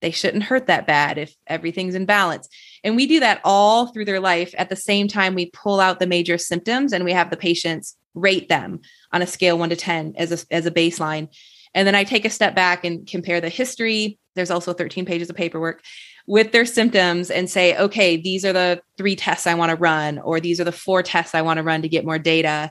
they 0.00 0.10
shouldn't 0.10 0.44
hurt 0.44 0.66
that 0.66 0.86
bad 0.86 1.18
if 1.18 1.34
everything's 1.46 1.94
in 1.94 2.06
balance 2.06 2.48
and 2.84 2.96
we 2.96 3.06
do 3.06 3.20
that 3.20 3.40
all 3.44 3.86
through 3.86 4.04
their 4.04 4.20
life 4.20 4.54
at 4.58 4.68
the 4.68 4.76
same 4.76 5.08
time 5.08 5.34
we 5.34 5.50
pull 5.50 5.80
out 5.80 5.98
the 5.98 6.06
major 6.06 6.38
symptoms 6.38 6.92
and 6.92 7.04
we 7.04 7.12
have 7.12 7.30
the 7.30 7.36
patients 7.36 7.96
rate 8.20 8.48
them 8.48 8.80
on 9.12 9.22
a 9.22 9.26
scale 9.26 9.58
one 9.58 9.70
to 9.70 9.76
10 9.76 10.14
as 10.16 10.32
a, 10.32 10.54
as 10.54 10.66
a 10.66 10.70
baseline. 10.70 11.28
And 11.74 11.86
then 11.86 11.94
I 11.94 12.04
take 12.04 12.24
a 12.24 12.30
step 12.30 12.54
back 12.54 12.84
and 12.84 13.06
compare 13.06 13.40
the 13.40 13.48
history. 13.48 14.18
There's 14.34 14.50
also 14.50 14.72
13 14.72 15.04
pages 15.04 15.30
of 15.30 15.36
paperwork 15.36 15.82
with 16.26 16.52
their 16.52 16.64
symptoms 16.64 17.30
and 17.30 17.48
say, 17.48 17.76
okay, 17.76 18.16
these 18.16 18.44
are 18.44 18.52
the 18.52 18.82
three 18.96 19.16
tests 19.16 19.46
I 19.46 19.54
want 19.54 19.70
to 19.70 19.76
run, 19.76 20.18
or 20.18 20.40
these 20.40 20.60
are 20.60 20.64
the 20.64 20.72
four 20.72 21.02
tests 21.02 21.34
I 21.34 21.42
want 21.42 21.58
to 21.58 21.62
run 21.62 21.82
to 21.82 21.88
get 21.88 22.04
more 22.04 22.18
data. 22.18 22.70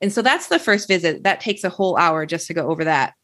And 0.00 0.12
so 0.12 0.22
that's 0.22 0.48
the 0.48 0.58
first 0.58 0.88
visit. 0.88 1.24
That 1.24 1.40
takes 1.40 1.64
a 1.64 1.70
whole 1.70 1.96
hour 1.96 2.26
just 2.26 2.46
to 2.48 2.54
go 2.54 2.68
over 2.68 2.84
that. 2.84 3.14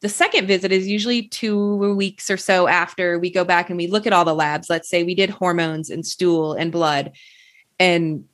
The 0.00 0.08
second 0.08 0.46
visit 0.46 0.72
is 0.72 0.88
usually 0.88 1.28
two 1.28 1.94
weeks 1.94 2.30
or 2.30 2.36
so 2.36 2.66
after 2.66 3.18
we 3.18 3.30
go 3.30 3.44
back 3.44 3.68
and 3.68 3.76
we 3.76 3.86
look 3.86 4.06
at 4.06 4.12
all 4.12 4.24
the 4.24 4.34
labs. 4.34 4.70
Let's 4.70 4.88
say 4.88 5.02
we 5.02 5.14
did 5.14 5.30
hormones 5.30 5.90
and 5.90 6.06
stool 6.06 6.54
and 6.54 6.72
blood. 6.72 7.12
And 7.78 8.24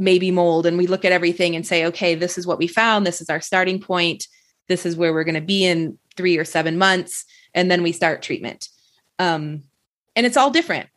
maybe 0.00 0.30
mold 0.30 0.66
and 0.66 0.78
we 0.78 0.86
look 0.86 1.04
at 1.04 1.12
everything 1.12 1.54
and 1.54 1.66
say 1.66 1.84
okay 1.84 2.14
this 2.14 2.38
is 2.38 2.46
what 2.46 2.58
we 2.58 2.66
found 2.66 3.06
this 3.06 3.20
is 3.20 3.28
our 3.28 3.40
starting 3.40 3.78
point 3.78 4.26
this 4.66 4.86
is 4.86 4.96
where 4.96 5.12
we're 5.12 5.24
going 5.24 5.34
to 5.34 5.40
be 5.40 5.64
in 5.64 5.98
three 6.16 6.38
or 6.38 6.44
seven 6.44 6.78
months 6.78 7.26
and 7.54 7.70
then 7.70 7.82
we 7.82 7.92
start 7.92 8.22
treatment 8.22 8.68
um, 9.18 9.62
and 10.16 10.24
it's 10.24 10.38
all 10.38 10.50
different 10.50 10.88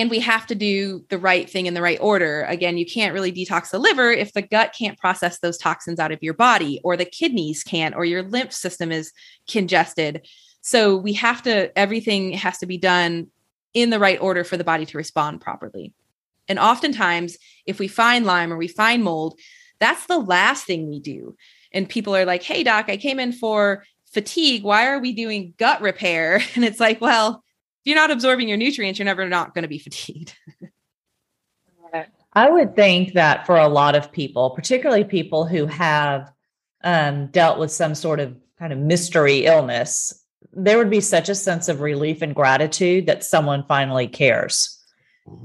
and 0.00 0.10
we 0.10 0.18
have 0.20 0.46
to 0.46 0.54
do 0.54 1.04
the 1.08 1.18
right 1.18 1.48
thing 1.48 1.66
in 1.66 1.74
the 1.74 1.82
right 1.82 1.98
order 2.00 2.42
again 2.44 2.78
you 2.78 2.86
can't 2.86 3.14
really 3.14 3.32
detox 3.32 3.70
the 3.70 3.78
liver 3.78 4.10
if 4.10 4.32
the 4.32 4.42
gut 4.42 4.74
can't 4.76 4.98
process 4.98 5.38
those 5.38 5.58
toxins 5.58 5.98
out 5.98 6.12
of 6.12 6.22
your 6.22 6.34
body 6.34 6.80
or 6.84 6.96
the 6.96 7.04
kidneys 7.04 7.62
can't 7.62 7.94
or 7.94 8.04
your 8.04 8.22
lymph 8.22 8.52
system 8.52 8.92
is 8.92 9.12
congested 9.48 10.26
so 10.60 10.96
we 10.96 11.12
have 11.12 11.42
to 11.42 11.76
everything 11.78 12.32
has 12.32 12.58
to 12.58 12.66
be 12.66 12.78
done 12.78 13.26
in 13.72 13.90
the 13.90 13.98
right 13.98 14.20
order 14.20 14.44
for 14.44 14.56
the 14.56 14.64
body 14.64 14.86
to 14.86 14.96
respond 14.96 15.40
properly 15.40 15.92
and 16.48 16.58
oftentimes, 16.58 17.38
if 17.66 17.78
we 17.78 17.88
find 17.88 18.26
Lyme 18.26 18.52
or 18.52 18.56
we 18.56 18.68
find 18.68 19.02
mold, 19.02 19.38
that's 19.80 20.06
the 20.06 20.18
last 20.18 20.66
thing 20.66 20.88
we 20.88 21.00
do. 21.00 21.36
And 21.72 21.88
people 21.88 22.14
are 22.14 22.24
like, 22.24 22.42
hey, 22.42 22.62
doc, 22.62 22.86
I 22.88 22.96
came 22.96 23.18
in 23.18 23.32
for 23.32 23.84
fatigue. 24.12 24.62
Why 24.62 24.86
are 24.86 25.00
we 25.00 25.12
doing 25.12 25.54
gut 25.58 25.80
repair? 25.80 26.40
And 26.54 26.64
it's 26.64 26.80
like, 26.80 27.00
well, 27.00 27.43
you're 27.84 27.96
not 27.96 28.10
absorbing 28.10 28.48
your 28.48 28.56
nutrients, 28.56 28.98
you're 28.98 29.04
never 29.04 29.28
not 29.28 29.54
going 29.54 29.62
to 29.62 29.68
be 29.68 29.78
fatigued. 29.78 30.34
I 32.32 32.50
would 32.50 32.74
think 32.74 33.12
that 33.12 33.46
for 33.46 33.56
a 33.56 33.68
lot 33.68 33.94
of 33.94 34.10
people, 34.10 34.50
particularly 34.50 35.04
people 35.04 35.46
who 35.46 35.66
have 35.66 36.32
um, 36.82 37.28
dealt 37.28 37.58
with 37.58 37.70
some 37.70 37.94
sort 37.94 38.18
of 38.18 38.36
kind 38.58 38.72
of 38.72 38.78
mystery 38.78 39.44
illness, 39.44 40.24
there 40.52 40.78
would 40.78 40.90
be 40.90 41.00
such 41.00 41.28
a 41.28 41.34
sense 41.34 41.68
of 41.68 41.80
relief 41.80 42.22
and 42.22 42.34
gratitude 42.34 43.06
that 43.06 43.24
someone 43.24 43.64
finally 43.68 44.08
cares. 44.08 44.82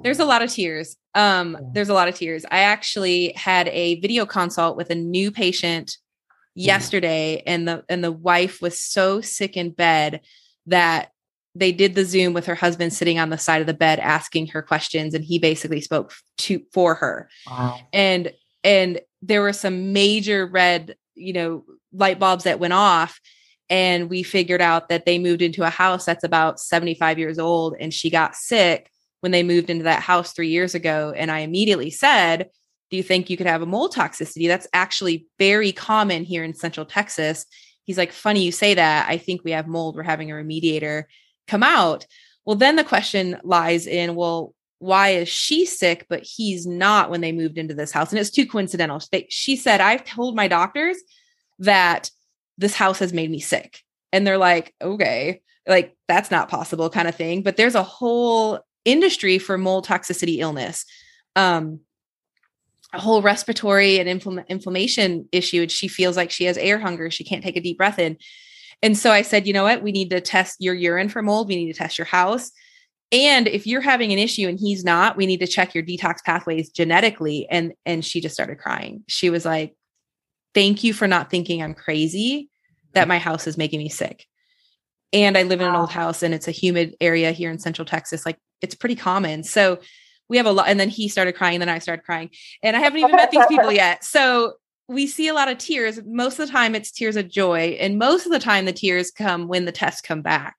There's 0.03 0.19
a 0.19 0.25
lot 0.25 0.41
of 0.41 0.51
tears. 0.51 0.97
Um, 1.15 1.57
there's 1.73 1.89
a 1.89 1.93
lot 1.93 2.07
of 2.07 2.15
tears. 2.15 2.45
I 2.49 2.59
actually 2.59 3.33
had 3.35 3.67
a 3.69 3.99
video 3.99 4.25
consult 4.25 4.75
with 4.75 4.89
a 4.89 4.95
new 4.95 5.31
patient 5.31 5.97
yesterday, 6.55 7.41
and 7.45 7.67
the 7.67 7.83
and 7.87 8.03
the 8.03 8.11
wife 8.11 8.61
was 8.61 8.79
so 8.79 9.21
sick 9.21 9.55
in 9.55 9.71
bed 9.71 10.21
that 10.67 11.11
they 11.55 11.71
did 11.71 11.95
the 11.95 12.05
Zoom 12.05 12.33
with 12.33 12.45
her 12.45 12.55
husband 12.55 12.93
sitting 12.93 13.19
on 13.19 13.29
the 13.29 13.37
side 13.37 13.61
of 13.61 13.67
the 13.67 13.73
bed 13.73 13.99
asking 13.99 14.47
her 14.47 14.61
questions, 14.61 15.13
and 15.13 15.23
he 15.23 15.39
basically 15.39 15.81
spoke 15.81 16.13
to 16.37 16.61
for 16.73 16.95
her. 16.95 17.29
Wow. 17.47 17.79
And 17.91 18.31
and 18.63 18.99
there 19.21 19.41
were 19.41 19.53
some 19.53 19.93
major 19.93 20.45
red, 20.45 20.95
you 21.15 21.33
know, 21.33 21.65
light 21.91 22.19
bulbs 22.19 22.43
that 22.43 22.59
went 22.59 22.73
off 22.73 23.19
and 23.69 24.09
we 24.09 24.23
figured 24.23 24.61
out 24.61 24.89
that 24.89 25.05
they 25.05 25.19
moved 25.19 25.41
into 25.41 25.63
a 25.63 25.69
house 25.69 26.05
that's 26.05 26.23
about 26.23 26.59
75 26.59 27.19
years 27.19 27.37
old 27.37 27.75
and 27.79 27.93
she 27.93 28.09
got 28.09 28.35
sick 28.35 28.89
when 29.21 29.31
they 29.31 29.43
moved 29.43 29.69
into 29.69 29.83
that 29.83 30.01
house 30.01 30.33
three 30.33 30.47
years 30.47 30.73
ago. 30.75 31.13
And 31.15 31.29
I 31.29 31.39
immediately 31.39 31.91
said, 31.91 32.49
Do 32.89 32.97
you 32.97 33.03
think 33.03 33.29
you 33.29 33.37
could 33.37 33.47
have 33.47 33.61
a 33.61 33.67
mold 33.67 33.93
toxicity? 33.93 34.47
That's 34.47 34.67
actually 34.73 35.27
very 35.37 35.71
common 35.71 36.23
here 36.23 36.43
in 36.43 36.53
Central 36.53 36.85
Texas. 36.85 37.45
He's 37.83 37.97
like, 37.97 38.11
Funny 38.11 38.43
you 38.43 38.51
say 38.51 38.73
that. 38.73 39.07
I 39.09 39.17
think 39.17 39.43
we 39.43 39.51
have 39.51 39.67
mold. 39.67 39.95
We're 39.95 40.03
having 40.03 40.31
a 40.31 40.35
remediator 40.35 41.03
come 41.49 41.63
out. 41.63 42.05
Well, 42.45 42.55
then 42.55 42.75
the 42.75 42.83
question 42.83 43.39
lies 43.43 43.87
in, 43.87 44.15
well, 44.15 44.53
why 44.79 45.09
is 45.09 45.27
she 45.27 45.65
sick, 45.65 46.05
but 46.09 46.23
he's 46.23 46.65
not 46.65 47.09
when 47.09 47.21
they 47.21 47.31
moved 47.31 47.57
into 47.57 47.73
this 47.73 47.91
house? 47.91 48.11
And 48.11 48.19
it's 48.19 48.29
too 48.29 48.45
coincidental. 48.45 49.01
she 49.29 49.55
said, 49.55 49.81
I've 49.81 50.05
told 50.05 50.35
my 50.35 50.47
doctors 50.47 50.97
that 51.59 52.09
this 52.57 52.75
house 52.75 52.99
has 52.99 53.13
made 53.13 53.29
me 53.29 53.39
sick. 53.39 53.81
And 54.13 54.25
they're 54.25 54.37
like, 54.37 54.73
okay, 54.81 55.41
like 55.67 55.95
that's 56.07 56.31
not 56.31 56.49
possible 56.49 56.89
kind 56.89 57.07
of 57.07 57.15
thing. 57.15 57.43
But 57.43 57.57
there's 57.57 57.75
a 57.75 57.83
whole 57.83 58.59
industry 58.85 59.37
for 59.37 59.57
mold 59.57 59.85
toxicity 59.85 60.37
illness. 60.39 60.85
Um, 61.35 61.81
a 62.93 62.99
whole 62.99 63.21
respiratory 63.21 63.99
and 63.99 64.09
infl- 64.09 64.47
inflammation 64.47 65.27
issue 65.31 65.61
and 65.61 65.71
she 65.71 65.87
feels 65.87 66.17
like 66.17 66.31
she 66.31 66.45
has 66.45 66.57
air 66.57 66.79
hunger 66.79 67.11
she 67.11 67.23
can't 67.23 67.43
take 67.43 67.55
a 67.55 67.61
deep 67.61 67.77
breath 67.77 67.99
in 67.99 68.17
and 68.81 68.97
so 68.97 69.11
i 69.11 69.21
said 69.21 69.47
you 69.47 69.53
know 69.53 69.63
what? 69.63 69.83
We 69.83 69.91
need 69.91 70.09
to 70.11 70.21
test 70.21 70.57
your 70.59 70.73
urine 70.73 71.09
for 71.09 71.21
mold. 71.21 71.47
We 71.47 71.55
need 71.55 71.71
to 71.71 71.77
test 71.77 71.97
your 71.97 72.05
house. 72.05 72.51
And 73.11 73.47
if 73.47 73.65
you're 73.65 73.81
having 73.81 74.13
an 74.13 74.19
issue 74.19 74.47
and 74.47 74.59
he's 74.59 74.83
not 74.83 75.17
we 75.17 75.25
need 75.25 75.39
to 75.39 75.47
check 75.47 75.73
your 75.73 75.83
detox 75.83 76.23
pathways 76.23 76.69
genetically. 76.69 77.47
And 77.49 77.73
and 77.85 78.03
she 78.03 78.21
just 78.21 78.35
started 78.35 78.59
crying. 78.59 79.03
She 79.07 79.29
was 79.29 79.45
like 79.45 79.75
thank 80.53 80.83
you 80.83 80.93
for 80.93 81.07
not 81.07 81.29
thinking 81.29 81.61
i'm 81.61 81.75
crazy 81.75 82.49
that 82.93 83.07
my 83.07 83.19
house 83.19 83.45
is 83.45 83.57
making 83.57 83.79
me 83.79 83.89
sick. 83.89 84.25
And 85.13 85.37
i 85.37 85.43
live 85.43 85.61
in 85.61 85.67
an 85.67 85.75
old 85.75 85.91
house 85.91 86.23
and 86.23 86.33
it's 86.33 86.47
a 86.47 86.51
humid 86.51 86.95
area 87.01 87.31
here 87.31 87.51
in 87.51 87.59
central 87.59 87.85
texas. 87.85 88.25
Like 88.25 88.37
it's 88.61 88.75
pretty 88.75 88.95
common. 88.95 89.43
So 89.43 89.79
we 90.29 90.37
have 90.37 90.45
a 90.45 90.51
lot. 90.51 90.67
And 90.67 90.79
then 90.79 90.89
he 90.89 91.09
started 91.09 91.33
crying, 91.33 91.55
and 91.55 91.61
then 91.61 91.69
I 91.69 91.79
started 91.79 92.03
crying. 92.03 92.29
And 92.63 92.75
I 92.75 92.79
haven't 92.79 92.99
even 92.99 93.15
met 93.15 93.31
these 93.31 93.45
people 93.47 93.71
yet. 93.71 94.03
So 94.03 94.53
we 94.89 95.07
see 95.07 95.27
a 95.27 95.33
lot 95.33 95.49
of 95.49 95.59
tears. 95.59 95.99
Most 96.05 96.39
of 96.39 96.47
the 96.47 96.51
time 96.51 96.75
it's 96.75 96.91
tears 96.91 97.15
of 97.15 97.29
joy. 97.29 97.77
And 97.79 97.99
most 97.99 98.25
of 98.25 98.31
the 98.31 98.39
time 98.39 98.65
the 98.65 98.73
tears 98.73 99.11
come 99.11 99.47
when 99.47 99.65
the 99.65 99.71
tests 99.71 100.01
come 100.01 100.21
back. 100.21 100.57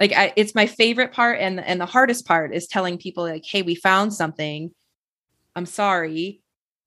Like 0.00 0.12
I, 0.12 0.32
it's 0.36 0.54
my 0.54 0.66
favorite 0.66 1.12
part 1.12 1.38
and 1.40 1.60
and 1.60 1.80
the 1.80 1.86
hardest 1.86 2.26
part 2.26 2.52
is 2.52 2.66
telling 2.66 2.98
people 2.98 3.22
like, 3.22 3.44
hey, 3.46 3.62
we 3.62 3.76
found 3.76 4.12
something. 4.12 4.72
I'm 5.54 5.66
sorry 5.66 6.41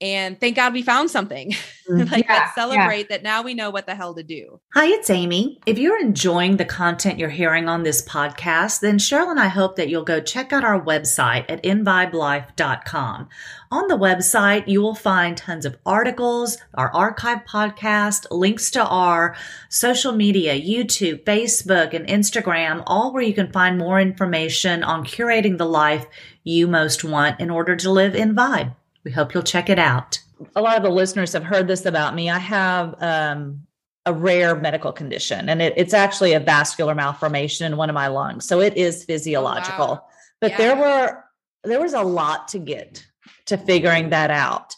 and 0.05 0.39
thank 0.39 0.55
God 0.55 0.73
we 0.73 0.83
found 0.83 1.09
something. 1.09 1.53
Mm, 1.85 2.11
like 2.11 2.25
yeah, 2.25 2.33
let's 2.33 2.55
celebrate 2.55 2.97
yeah. 2.97 3.05
that 3.17 3.21
now 3.21 3.43
we 3.43 3.53
know 3.53 3.69
what 3.69 3.85
the 3.85 3.93
hell 3.93 4.15
to 4.15 4.23
do. 4.23 4.59
Hi, 4.73 4.87
it's 4.87 5.11
Amy. 5.11 5.59
If 5.67 5.77
you're 5.77 6.01
enjoying 6.01 6.57
the 6.57 6.65
content 6.65 7.19
you're 7.19 7.29
hearing 7.29 7.69
on 7.69 7.83
this 7.83 8.01
podcast, 8.01 8.79
then 8.79 8.97
Cheryl 8.97 9.29
and 9.29 9.39
I 9.39 9.49
hope 9.49 9.75
that 9.75 9.87
you'll 9.87 10.03
go 10.03 10.19
check 10.19 10.51
out 10.51 10.63
our 10.63 10.83
website 10.83 11.45
at 11.47 11.63
envibelife.com. 11.63 13.29
On 13.69 13.87
the 13.87 13.99
website, 13.99 14.67
you 14.67 14.81
will 14.81 14.95
find 14.95 15.37
tons 15.37 15.63
of 15.63 15.77
articles, 15.85 16.57
our 16.73 16.91
archive 16.91 17.45
podcast, 17.47 18.25
links 18.31 18.71
to 18.71 18.83
our 18.83 19.35
social 19.69 20.11
media, 20.11 20.59
YouTube, 20.59 21.23
Facebook, 21.23 21.93
and 21.93 22.07
Instagram, 22.07 22.81
all 22.87 23.13
where 23.13 23.21
you 23.21 23.35
can 23.35 23.51
find 23.51 23.77
more 23.77 23.99
information 24.01 24.83
on 24.83 25.05
curating 25.05 25.59
the 25.59 25.67
life 25.67 26.07
you 26.43 26.67
most 26.67 27.03
want 27.03 27.39
in 27.39 27.51
order 27.51 27.75
to 27.75 27.91
live 27.91 28.15
in 28.15 28.33
vibe. 28.33 28.73
We 29.05 29.11
hope 29.11 29.33
you'll 29.33 29.43
check 29.43 29.69
it 29.69 29.79
out. 29.79 30.19
A 30.55 30.61
lot 30.61 30.75
of 30.75 30.83
the 30.83 30.89
listeners 30.89 31.31
have 31.31 31.43
heard 31.43 31.67
this 31.67 31.85
about 31.85 32.15
me. 32.15 32.29
I 32.29 32.39
have 32.39 32.95
um, 33.01 33.61
a 34.05 34.11
rare 34.11 34.55
medical 34.55 34.91
condition, 34.91 35.47
and 35.47 35.61
it, 35.61 35.73
it's 35.77 35.93
actually 35.93 36.33
a 36.33 36.39
vascular 36.41 36.93
malformation 36.95 37.65
in 37.65 37.77
one 37.77 37.89
of 37.89 37.93
my 37.93 38.07
lungs. 38.07 38.45
So 38.45 38.59
it 38.59 38.75
is 38.75 39.05
physiological. 39.05 39.85
Oh, 39.85 39.93
wow. 39.93 40.05
But 40.41 40.51
yeah. 40.51 40.57
there 40.57 40.75
were 40.75 41.23
there 41.63 41.79
was 41.79 41.93
a 41.93 42.01
lot 42.01 42.49
to 42.49 42.59
get 42.59 43.05
to 43.45 43.57
figuring 43.57 44.09
that 44.09 44.31
out. 44.31 44.75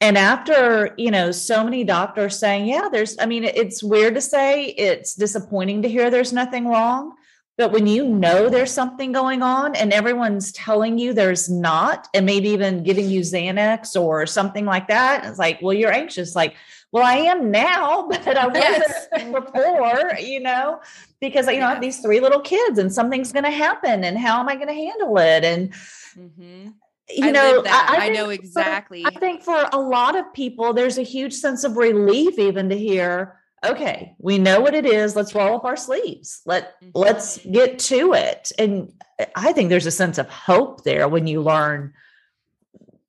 And 0.00 0.16
after, 0.16 0.94
you 0.96 1.10
know, 1.10 1.32
so 1.32 1.64
many 1.64 1.82
doctors 1.82 2.38
saying, 2.38 2.66
yeah, 2.66 2.88
there's, 2.92 3.16
I 3.18 3.26
mean, 3.26 3.42
it's 3.42 3.82
weird 3.82 4.14
to 4.14 4.20
say, 4.20 4.66
it's 4.66 5.14
disappointing 5.14 5.82
to 5.82 5.88
hear 5.88 6.10
there's 6.10 6.32
nothing 6.32 6.68
wrong. 6.68 7.14
But 7.58 7.72
when 7.72 7.88
you 7.88 8.06
know 8.06 8.48
there's 8.48 8.70
something 8.70 9.10
going 9.10 9.42
on 9.42 9.74
and 9.74 9.92
everyone's 9.92 10.52
telling 10.52 10.96
you 10.96 11.12
there's 11.12 11.50
not, 11.50 12.06
and 12.14 12.24
maybe 12.24 12.50
even 12.50 12.84
giving 12.84 13.10
you 13.10 13.22
Xanax 13.22 14.00
or 14.00 14.26
something 14.26 14.64
like 14.64 14.86
that, 14.86 15.24
it's 15.24 15.40
like, 15.40 15.60
well, 15.60 15.74
you're 15.74 15.92
anxious. 15.92 16.36
Like, 16.36 16.54
well, 16.92 17.04
I 17.04 17.16
am 17.16 17.50
now, 17.50 18.06
but 18.10 18.36
I 18.36 18.46
wasn't 18.46 19.34
before, 19.44 20.12
you 20.20 20.38
know, 20.38 20.80
because 21.20 21.48
you 21.48 21.58
know 21.58 21.66
I 21.66 21.70
have 21.70 21.80
these 21.80 21.98
three 21.98 22.20
little 22.20 22.40
kids 22.40 22.78
and 22.78 22.92
something's 22.94 23.32
going 23.32 23.44
to 23.44 23.50
happen, 23.50 24.04
and 24.04 24.16
how 24.16 24.38
am 24.38 24.48
I 24.48 24.54
going 24.54 24.68
to 24.68 24.74
handle 24.74 25.18
it? 25.18 25.42
And 25.42 25.72
mm-hmm. 26.16 26.68
you 27.08 27.26
I 27.26 27.30
know, 27.32 27.64
I, 27.66 27.96
I, 27.98 28.06
I, 28.06 28.08
know 28.10 28.30
exactly. 28.30 29.02
For, 29.02 29.08
I 29.08 29.14
think 29.14 29.42
for 29.42 29.68
a 29.72 29.80
lot 29.80 30.16
of 30.16 30.32
people, 30.32 30.74
there's 30.74 30.96
a 30.96 31.02
huge 31.02 31.34
sense 31.34 31.64
of 31.64 31.76
relief 31.76 32.38
even 32.38 32.68
to 32.68 32.78
hear 32.78 33.37
okay 33.64 34.14
we 34.18 34.38
know 34.38 34.60
what 34.60 34.74
it 34.74 34.86
is 34.86 35.16
let's 35.16 35.34
roll 35.34 35.56
up 35.56 35.64
our 35.64 35.76
sleeves. 35.76 36.40
Let 36.46 36.80
mm-hmm. 36.80 36.90
let's 36.94 37.38
get 37.38 37.78
to 37.80 38.12
it. 38.14 38.52
And 38.58 38.92
i 39.34 39.52
think 39.52 39.68
there's 39.68 39.86
a 39.86 39.90
sense 39.90 40.18
of 40.18 40.28
hope 40.28 40.84
there 40.84 41.08
when 41.08 41.26
you 41.26 41.42
learn 41.42 41.92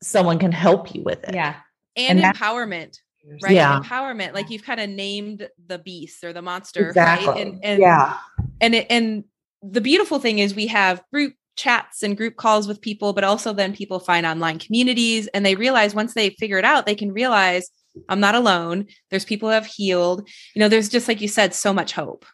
someone 0.02 0.40
can 0.40 0.52
help 0.52 0.94
you 0.96 1.04
with 1.04 1.24
it. 1.24 1.36
Yeah. 1.36 1.56
And, 1.96 2.20
and 2.20 2.36
empowerment 2.36 2.98
right? 3.42 3.54
Yeah. 3.54 3.80
empowerment 3.80 4.34
like 4.34 4.50
you've 4.50 4.64
kind 4.64 4.80
of 4.80 4.90
named 4.90 5.48
the 5.68 5.80
beast 5.80 6.24
or 6.24 6.34
the 6.34 6.42
monster 6.42 6.88
exactly. 6.88 7.28
right 7.28 7.48
and, 7.48 7.64
and 7.64 7.82
yeah. 7.82 8.18
and 8.62 8.76
it, 8.76 8.88
and 8.90 9.24
the 9.62 9.82
beautiful 9.82 10.20
thing 10.20 10.40
is 10.40 10.56
we 10.56 10.68
have 10.68 11.04
group 11.12 11.34
chats 11.56 12.04
and 12.04 12.16
group 12.16 12.38
calls 12.38 12.68
with 12.68 12.82
people 12.82 13.14
but 13.14 13.24
also 13.24 13.52
then 13.54 13.76
people 13.76 14.00
find 14.00 14.26
online 14.26 14.60
communities 14.60 15.28
and 15.28 15.46
they 15.46 15.56
realize 15.56 15.94
once 15.94 16.14
they 16.14 16.30
figure 16.32 16.58
it 16.58 16.66
out 16.66 16.86
they 16.86 16.96
can 16.96 17.12
realize 17.12 17.70
I'm 18.08 18.20
not 18.20 18.36
alone. 18.36 18.88
There's 19.10 19.26
people 19.26 19.50
who 19.50 19.54
have 19.54 19.66
healed. 19.66 20.28
You 20.56 20.60
know, 20.60 20.70
there's 20.70 20.90
just 20.90 21.08
like 21.08 21.22
you 21.22 21.28
said, 21.28 21.54
so 21.54 21.74
much 21.74 21.94
hope. 21.94 22.26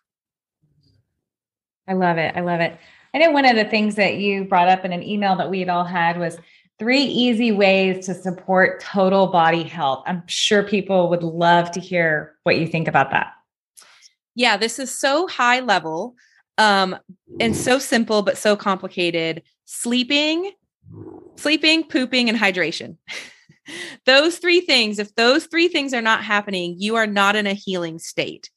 I 1.87 1.93
love 1.93 2.17
it. 2.17 2.35
I 2.35 2.41
love 2.41 2.59
it. 2.61 2.77
I 3.13 3.17
know 3.19 3.31
one 3.31 3.45
of 3.45 3.55
the 3.55 3.65
things 3.65 3.95
that 3.95 4.17
you 4.17 4.43
brought 4.43 4.67
up 4.67 4.83
in 4.83 4.91
an 4.91 5.03
email 5.03 5.35
that 5.37 5.49
we 5.49 5.59
had 5.59 5.69
all 5.69 5.85
had 5.85 6.19
was 6.19 6.37
three 6.77 7.03
easy 7.03 7.51
ways 7.51 8.05
to 8.07 8.13
support 8.13 8.81
total 8.81 9.27
body 9.27 9.63
health. 9.63 10.03
I'm 10.05 10.23
sure 10.27 10.63
people 10.63 11.09
would 11.09 11.23
love 11.23 11.71
to 11.71 11.79
hear 11.79 12.35
what 12.43 12.57
you 12.57 12.67
think 12.67 12.87
about 12.87 13.11
that. 13.11 13.33
Yeah, 14.35 14.57
this 14.57 14.79
is 14.79 14.97
so 14.97 15.27
high 15.27 15.61
level 15.61 16.15
um 16.57 16.97
and 17.41 17.55
so 17.55 17.79
simple 17.79 18.21
but 18.21 18.37
so 18.37 18.55
complicated. 18.55 19.43
Sleeping, 19.65 20.51
sleeping, 21.35 21.83
pooping 21.83 22.29
and 22.29 22.37
hydration. 22.37 22.97
those 24.05 24.37
three 24.37 24.61
things, 24.61 24.99
if 24.99 25.13
those 25.15 25.45
three 25.45 25.67
things 25.67 25.93
are 25.93 26.01
not 26.01 26.23
happening, 26.23 26.75
you 26.77 26.95
are 26.95 27.07
not 27.07 27.35
in 27.35 27.47
a 27.47 27.53
healing 27.53 27.99
state. 27.99 28.49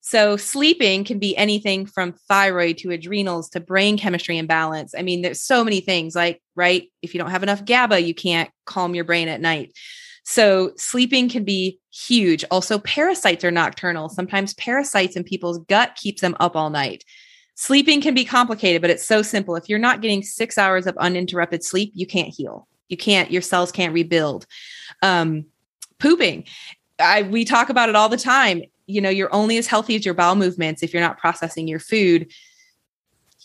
So, 0.00 0.36
sleeping 0.36 1.04
can 1.04 1.18
be 1.18 1.36
anything 1.36 1.84
from 1.84 2.14
thyroid 2.28 2.78
to 2.78 2.92
adrenals 2.92 3.50
to 3.50 3.60
brain 3.60 3.98
chemistry 3.98 4.38
imbalance. 4.38 4.94
I 4.96 5.02
mean, 5.02 5.22
there's 5.22 5.42
so 5.42 5.64
many 5.64 5.80
things 5.80 6.14
like, 6.14 6.40
right? 6.54 6.90
If 7.02 7.12
you 7.12 7.20
don't 7.20 7.30
have 7.30 7.42
enough 7.42 7.64
GABA, 7.64 8.00
you 8.00 8.14
can't 8.14 8.50
calm 8.64 8.94
your 8.94 9.04
brain 9.04 9.28
at 9.28 9.40
night. 9.40 9.72
So, 10.24 10.72
sleeping 10.76 11.28
can 11.28 11.44
be 11.44 11.80
huge. 11.92 12.44
Also, 12.50 12.78
parasites 12.78 13.44
are 13.44 13.50
nocturnal. 13.50 14.08
Sometimes 14.08 14.54
parasites 14.54 15.16
in 15.16 15.24
people's 15.24 15.58
gut 15.68 15.96
keeps 15.96 16.22
them 16.22 16.36
up 16.38 16.54
all 16.54 16.70
night. 16.70 17.04
Sleeping 17.56 18.00
can 18.00 18.14
be 18.14 18.24
complicated, 18.24 18.80
but 18.80 18.90
it's 18.90 19.06
so 19.06 19.20
simple. 19.20 19.56
If 19.56 19.68
you're 19.68 19.80
not 19.80 20.00
getting 20.00 20.22
six 20.22 20.56
hours 20.56 20.86
of 20.86 20.96
uninterrupted 20.96 21.64
sleep, 21.64 21.90
you 21.94 22.06
can't 22.06 22.32
heal 22.32 22.68
you 22.88 22.96
can't 22.96 23.30
your 23.30 23.42
cells 23.42 23.72
can't 23.72 23.94
rebuild. 23.94 24.46
Um 25.02 25.46
pooping 25.98 26.44
i 27.00 27.22
we 27.22 27.44
talk 27.44 27.68
about 27.68 27.88
it 27.88 27.96
all 27.96 28.08
the 28.08 28.16
time. 28.16 28.62
You 28.86 29.00
know 29.00 29.10
you're 29.10 29.32
only 29.34 29.58
as 29.58 29.66
healthy 29.66 29.94
as 29.96 30.04
your 30.04 30.14
bowel 30.14 30.34
movements 30.34 30.82
if 30.82 30.92
you're 30.92 31.02
not 31.02 31.18
processing 31.18 31.68
your 31.68 31.80
food. 31.80 32.32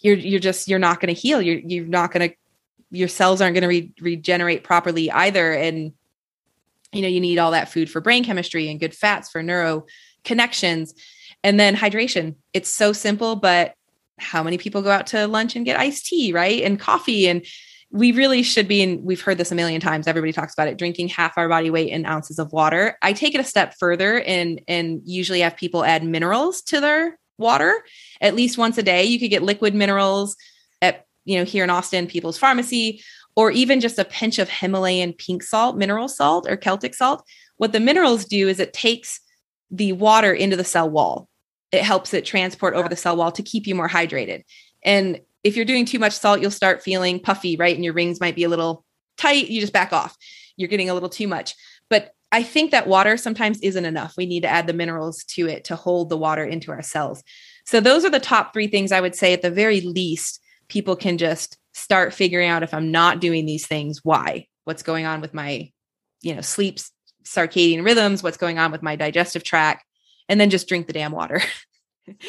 You're 0.01 0.17
you're 0.17 0.39
just 0.39 0.67
you're 0.67 0.79
not 0.79 0.99
going 0.99 1.13
to 1.13 1.19
heal. 1.19 1.41
You're 1.41 1.60
you're 1.60 1.86
not 1.86 2.12
going 2.12 2.29
to 2.29 2.36
your 2.91 3.08
cells 3.08 3.41
aren't 3.41 3.56
going 3.56 3.63
to 3.63 3.67
re- 3.67 3.91
regenerate 3.99 4.63
properly 4.63 5.10
either. 5.12 5.51
And 5.51 5.93
you 6.91 7.01
know 7.01 7.08
you 7.08 7.19
need 7.19 7.39
all 7.39 7.51
that 7.51 7.69
food 7.69 7.89
for 7.89 8.01
brain 8.01 8.23
chemistry 8.23 8.69
and 8.69 8.79
good 8.79 8.95
fats 8.95 9.29
for 9.29 9.43
neuro 9.43 9.86
connections. 10.23 10.93
And 11.43 11.60
then 11.60 11.75
hydration. 11.75 12.36
It's 12.53 12.69
so 12.69 12.93
simple 12.93 13.36
but 13.36 13.75
how 14.19 14.43
many 14.43 14.58
people 14.58 14.82
go 14.82 14.91
out 14.91 15.08
to 15.08 15.27
lunch 15.27 15.56
and 15.56 15.65
get 15.65 15.79
iced 15.79 16.06
tea 16.06 16.32
right? 16.32 16.63
And 16.63 16.79
coffee 16.79 17.27
and 17.27 17.45
we 17.93 18.12
really 18.12 18.41
should 18.41 18.67
be, 18.67 18.82
and 18.82 19.03
we've 19.03 19.21
heard 19.21 19.38
this 19.38 19.51
a 19.51 19.56
million 19.56 19.79
times. 19.79 20.08
Everybody 20.08 20.34
talks 20.34 20.53
about 20.53 20.67
it, 20.67 20.79
drinking 20.79 21.10
half 21.10 21.38
our 21.38 21.47
body 21.47 21.69
weight 21.69 21.89
in 21.89 22.08
ounces 22.08 22.39
of 22.39 22.51
water. 22.51 22.97
I 23.03 23.13
take 23.13 23.36
it 23.36 23.39
a 23.39 23.43
step 23.43 23.75
further 23.79 24.19
and 24.21 24.60
and 24.67 25.01
usually 25.06 25.41
have 25.41 25.56
people 25.56 25.86
add 25.86 26.03
minerals 26.03 26.63
to 26.63 26.82
their 26.82 27.19
water 27.38 27.84
at 28.19 28.34
least 28.34 28.58
once 28.58 28.79
a 28.79 28.84
day. 28.84 29.03
You 29.03 29.19
could 29.19 29.29
get 29.29 29.43
liquid 29.43 29.75
minerals 29.75 30.36
at 30.82 31.06
you 31.25 31.38
know 31.38 31.45
here 31.45 31.63
in 31.63 31.69
Austin, 31.69 32.08
People's 32.08 32.38
Pharmacy, 32.38 33.03
or 33.36 33.51
even 33.51 33.79
just 33.79 33.99
a 33.99 34.06
pinch 34.06 34.39
of 34.39 34.49
Himalayan 34.49 35.13
pink 35.13 35.43
salt, 35.43 35.77
mineral 35.77 36.08
salt, 36.08 36.47
or 36.49 36.58
Celtic 36.58 36.95
salt. 36.95 37.23
What 37.58 37.73
the 37.73 37.79
minerals 37.79 38.25
do 38.25 38.49
is 38.49 38.60
it 38.60 38.73
takes 38.73 39.19
the 39.69 39.93
water 39.93 40.34
into 40.34 40.58
the 40.58 40.63
cell 40.63 40.89
wall. 40.89 41.29
It 41.71 41.84
helps 41.84 42.12
it 42.15 42.25
transport 42.25 42.73
over 42.73 42.89
the 42.89 42.95
cell 42.95 43.15
wall 43.15 43.32
to 43.34 43.43
keep 43.43 43.67
you 43.67 43.75
more 43.75 43.89
hydrated. 43.89 44.45
And 44.84 45.19
if 45.43 45.56
you're 45.56 45.65
doing 45.65 45.86
too 45.86 45.99
much 45.99 46.13
salt, 46.13 46.41
you'll 46.41 46.51
start 46.51 46.84
feeling 46.84 47.19
puffy, 47.19 47.56
right? 47.56 47.75
And 47.75 47.84
your 47.84 47.93
rings 47.93 48.19
might 48.19 48.36
be 48.36 48.43
a 48.43 48.49
little 48.49 48.86
tight. 49.17 49.49
You 49.49 49.62
just 49.62 49.73
back 49.73 49.93
off. 49.93 50.15
You're 50.56 50.69
getting 50.69 50.89
a 50.89 50.93
little 50.93 51.10
too 51.10 51.27
much. 51.27 51.56
But 51.89 52.12
I 52.32 52.41
think 52.43 52.71
that 52.71 52.88
water 52.88 53.17
sometimes 53.17 53.60
isn't 53.62 53.86
enough. 53.86 54.15
We 54.17 54.25
need 54.25 54.41
to 54.41 54.49
add 54.49 54.67
the 54.67 54.73
minerals 54.73 55.23
to 55.25 55.47
it 55.47 55.65
to 55.65 55.75
hold 55.75 56.10
the 56.10 56.17
water 56.17 56.43
into 56.43 56.71
our 56.71 56.82
cells. 56.82 57.23
So 57.65 57.79
those 57.79 58.03
are 58.06 58.10
the 58.10 58.19
top 58.19 58.53
three 58.53 58.67
things 58.67 58.91
I 58.91 59.01
would 59.01 59.15
say 59.15 59.34
at 59.34 59.41
the 59.41 59.51
very 59.51 59.82
least 59.82 60.41
people 60.67 60.95
can 60.95 61.17
just 61.17 61.58
start 61.73 62.13
figuring 62.13 62.49
out 62.49 62.63
if 62.63 62.73
I'm 62.73 62.91
not 62.91 63.19
doing 63.19 63.45
these 63.45 63.67
things, 63.67 63.99
why? 64.03 64.47
What's 64.63 64.84
going 64.84 65.06
on 65.06 65.21
with 65.21 65.34
my, 65.34 65.71
you 66.21 66.34
know, 66.34 66.41
sleep 66.41 66.79
circadian 67.23 67.86
rhythms, 67.86 68.23
what's 68.23 68.38
going 68.38 68.60
on 68.60 68.71
with 68.71 68.82
my 68.82 68.95
digestive 68.95 69.43
tract, 69.43 69.86
and 70.29 70.39
then 70.39 70.49
just 70.49 70.67
drink 70.67 70.88
the 70.88 70.93
damn 70.93 71.12
water. 71.12 71.41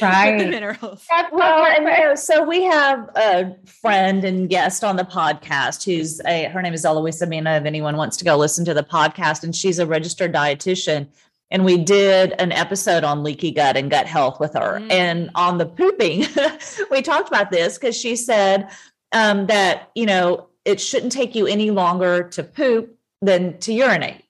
right 0.01 0.39
the 0.39 0.47
minerals. 0.47 1.07
Well 1.33 1.67
and 1.67 1.85
you 1.85 2.05
know, 2.05 2.15
so 2.15 2.45
we 2.45 2.63
have 2.63 3.09
a 3.17 3.57
friend 3.67 4.25
and 4.25 4.49
guest 4.49 4.85
on 4.85 4.97
the 4.97 5.05
podcast 5.05 5.85
who's 5.85 6.21
a 6.27 6.45
her 6.45 6.63
name 6.63 6.75
is 6.75 6.85
eloise 6.85 7.21
amina 7.23 7.57
if 7.57 7.65
anyone 7.65 7.97
wants 7.97 8.17
to 8.19 8.25
go 8.25 8.37
listen 8.37 8.65
to 8.67 8.75
the 8.75 8.85
podcast 8.85 9.43
and 9.43 9.55
she's 9.55 9.79
a 9.79 9.87
registered 9.87 10.33
dietitian. 10.33 11.09
And 11.51 11.65
we 11.65 11.79
did 11.79 12.33
an 12.41 12.53
episode 12.53 13.05
on 13.05 13.23
leaky 13.23 13.53
gut 13.53 13.77
and 13.77 13.91
gut 13.91 14.07
health 14.07 14.41
with 14.41 14.55
her. 14.55 14.81
Mm. 14.81 14.91
and 14.91 15.31
on 15.35 15.59
the 15.59 15.67
pooping 15.67 16.27
we 16.91 17.03
talked 17.03 17.29
about 17.29 17.51
this 17.51 17.79
because 17.79 17.97
she 17.97 18.17
said 18.17 18.69
um, 19.13 19.47
that 19.47 19.91
you 19.95 20.07
know 20.07 20.49
it 20.65 20.81
shouldn't 20.81 21.13
take 21.13 21.35
you 21.35 21.47
any 21.47 21.71
longer 21.71 22.25
to 22.31 22.43
poop 22.43 22.97
than 23.23 23.59
to 23.59 23.73
urinate 23.73 24.24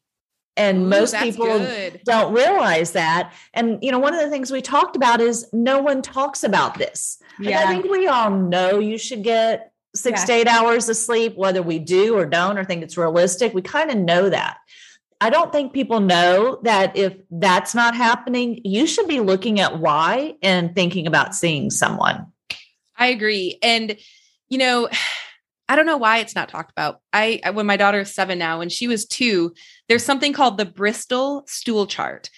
and 0.57 0.83
Ooh, 0.83 0.87
most 0.87 1.17
people 1.17 1.47
good. 1.47 2.01
don't 2.05 2.33
realize 2.33 2.93
that 2.93 3.33
and 3.53 3.79
you 3.83 3.91
know 3.91 3.99
one 3.99 4.15
of 4.15 4.21
the 4.21 4.31
things 4.31 4.51
we 4.51 4.63
talked 4.63 4.97
about 4.97 5.21
is 5.21 5.49
no 5.53 5.81
one 5.81 6.03
talks 6.03 6.45
about 6.45 6.79
this 6.79 7.19
yeah. 7.41 7.61
i 7.61 7.67
think 7.67 7.91
we 7.91 8.07
all 8.07 8.31
know 8.31 8.79
you 8.79 8.99
should 8.99 9.23
get 9.23 9.73
six 9.95 10.23
yeah. 10.23 10.27
to 10.27 10.33
eight 10.33 10.47
hours 10.47 10.89
of 10.89 10.97
sleep 10.97 11.37
whether 11.37 11.63
we 11.63 11.79
do 11.79 12.17
or 12.17 12.27
don't 12.27 12.59
or 12.59 12.65
think 12.65 12.83
it's 12.83 12.97
realistic 12.97 13.55
we 13.55 13.63
kind 13.63 13.91
of 13.91 13.97
know 13.97 14.29
that 14.29 14.59
i 15.21 15.31
don't 15.31 15.53
think 15.53 15.73
people 15.73 16.01
know 16.01 16.59
that 16.63 16.97
if 16.97 17.17
that's 17.31 17.75
not 17.75 17.95
happening 17.95 18.61
you 18.65 18.87
should 18.87 19.09
be 19.09 19.21
looking 19.21 19.61
at 19.61 19.79
why 19.79 20.35
and 20.43 20.75
thinking 20.75 21.07
about 21.07 21.35
seeing 21.35 21.71
someone 21.71 22.27
i 22.97 23.07
agree 23.09 23.59
and 23.63 23.97
you 24.49 24.59
know 24.59 24.89
I 25.69 25.77
don't 25.77 25.87
know 25.87 25.97
why 25.97 26.19
it's 26.19 26.35
not 26.35 26.49
talked 26.49 26.71
about. 26.71 27.01
I 27.13 27.41
when 27.53 27.67
my 27.67 27.77
daughter 27.77 28.01
is 28.01 28.15
7 28.15 28.39
now 28.39 28.59
when 28.59 28.69
she 28.69 28.89
was 28.89 29.07
2, 29.07 29.53
there's 29.89 30.05
something 30.05 30.33
called 30.33 30.59
the 30.59 30.65
Bristol 30.65 31.45
stool 31.47 31.87
chart. 31.87 32.31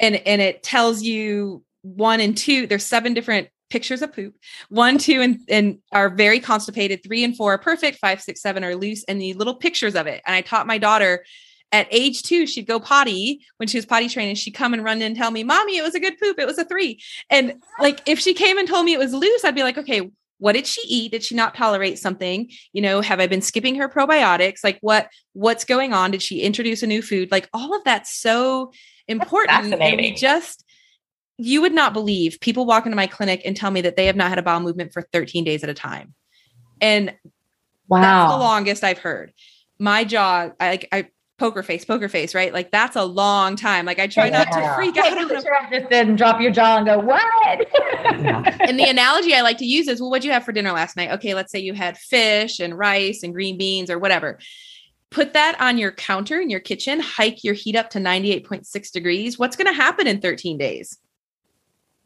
And 0.00 0.16
and 0.16 0.40
it 0.40 0.62
tells 0.62 1.02
you 1.02 1.62
1 1.82 2.20
and 2.20 2.36
2, 2.36 2.66
there's 2.66 2.84
seven 2.84 3.14
different 3.14 3.48
pictures 3.70 4.00
of 4.00 4.14
poop. 4.14 4.34
1, 4.70 4.98
2 4.98 5.20
and 5.20 5.40
and 5.48 5.78
are 5.92 6.08
very 6.08 6.40
constipated, 6.40 7.02
3 7.02 7.24
and 7.24 7.36
4 7.36 7.54
are 7.54 7.58
perfect, 7.58 7.98
five, 7.98 8.22
six, 8.22 8.40
seven 8.40 8.64
are 8.64 8.76
loose 8.76 9.04
and 9.04 9.20
the 9.20 9.34
little 9.34 9.54
pictures 9.54 9.94
of 9.94 10.06
it. 10.06 10.22
And 10.26 10.34
I 10.34 10.40
taught 10.40 10.66
my 10.66 10.78
daughter 10.78 11.24
at 11.72 11.86
age 11.90 12.22
two, 12.22 12.46
she'd 12.46 12.66
go 12.66 12.80
potty 12.80 13.44
when 13.58 13.68
she 13.68 13.76
was 13.76 13.86
potty 13.86 14.08
training. 14.08 14.36
She'd 14.36 14.52
come 14.52 14.72
and 14.72 14.82
run 14.82 14.98
in 14.98 15.02
and 15.02 15.16
tell 15.16 15.30
me, 15.30 15.44
Mommy, 15.44 15.76
it 15.76 15.82
was 15.82 15.94
a 15.94 16.00
good 16.00 16.18
poop. 16.18 16.38
It 16.38 16.46
was 16.46 16.58
a 16.58 16.64
three. 16.64 17.00
And 17.28 17.62
like 17.78 18.00
if 18.06 18.18
she 18.18 18.34
came 18.34 18.58
and 18.58 18.66
told 18.66 18.86
me 18.86 18.94
it 18.94 18.98
was 18.98 19.12
loose, 19.12 19.44
I'd 19.44 19.54
be 19.54 19.62
like, 19.62 19.78
okay, 19.78 20.10
what 20.38 20.52
did 20.52 20.66
she 20.66 20.80
eat? 20.88 21.12
Did 21.12 21.22
she 21.22 21.34
not 21.34 21.54
tolerate 21.54 21.98
something? 21.98 22.50
You 22.72 22.82
know 22.82 23.00
have 23.00 23.20
i 23.20 23.26
been 23.26 23.42
skipping 23.42 23.74
her 23.76 23.88
probiotics? 23.88 24.64
Like 24.64 24.78
what 24.80 25.08
what's 25.32 25.64
going 25.64 25.92
on? 25.92 26.10
Did 26.10 26.22
she 26.22 26.40
introduce 26.40 26.82
a 26.82 26.86
new 26.86 27.02
food? 27.02 27.30
Like 27.30 27.48
all 27.52 27.74
of 27.74 27.84
that's 27.84 28.14
so 28.14 28.72
important. 29.06 29.70
That's 29.70 29.82
and 29.82 29.96
we 29.96 30.14
just 30.14 30.64
you 31.36 31.60
would 31.60 31.72
not 31.72 31.92
believe 31.92 32.38
people 32.40 32.66
walk 32.66 32.86
into 32.86 32.96
my 32.96 33.06
clinic 33.06 33.42
and 33.44 33.56
tell 33.56 33.70
me 33.70 33.80
that 33.82 33.96
they 33.96 34.06
have 34.06 34.16
not 34.16 34.28
had 34.28 34.38
a 34.38 34.42
bowel 34.42 34.60
movement 34.60 34.92
for 34.92 35.02
13 35.12 35.44
days 35.44 35.62
at 35.62 35.70
a 35.70 35.74
time. 35.74 36.14
And 36.80 37.14
wow 37.88 38.00
that's 38.00 38.32
the 38.32 38.38
longest 38.38 38.84
i've 38.84 38.98
heard. 38.98 39.32
My 39.78 40.04
jaw 40.04 40.50
I 40.60 40.80
I 40.92 41.08
poker 41.38 41.62
face, 41.62 41.84
poker 41.84 42.08
face, 42.08 42.34
right? 42.34 42.52
Like 42.52 42.70
that's 42.70 42.96
a 42.96 43.04
long 43.04 43.54
time. 43.56 43.86
Like 43.86 43.98
I 43.98 44.08
try 44.08 44.28
not 44.28 44.48
to 44.52 44.74
freak 44.74 44.96
out. 44.96 45.16
On 45.16 45.28
just 45.28 45.46
did 45.88 46.08
and 46.08 46.18
drop 46.18 46.40
your 46.40 46.50
jaw 46.50 46.78
and 46.78 46.86
go, 46.86 46.98
what? 46.98 47.24
and 48.68 48.78
the 48.78 48.88
analogy 48.88 49.34
I 49.34 49.42
like 49.42 49.58
to 49.58 49.64
use 49.64 49.88
is, 49.88 50.00
well, 50.00 50.10
what'd 50.10 50.24
you 50.24 50.32
have 50.32 50.44
for 50.44 50.52
dinner 50.52 50.72
last 50.72 50.96
night? 50.96 51.12
Okay, 51.12 51.34
let's 51.34 51.52
say 51.52 51.60
you 51.60 51.74
had 51.74 51.96
fish 51.96 52.58
and 52.58 52.76
rice 52.76 53.22
and 53.22 53.32
green 53.32 53.56
beans 53.56 53.90
or 53.90 53.98
whatever. 53.98 54.38
Put 55.10 55.32
that 55.32 55.58
on 55.60 55.78
your 55.78 55.92
counter 55.92 56.40
in 56.40 56.50
your 56.50 56.60
kitchen, 56.60 57.00
hike 57.00 57.42
your 57.42 57.54
heat 57.54 57.76
up 57.76 57.90
to 57.90 57.98
98.6 57.98 58.92
degrees. 58.92 59.38
What's 59.38 59.56
going 59.56 59.68
to 59.68 59.72
happen 59.72 60.06
in 60.06 60.20
13 60.20 60.58
days? 60.58 60.98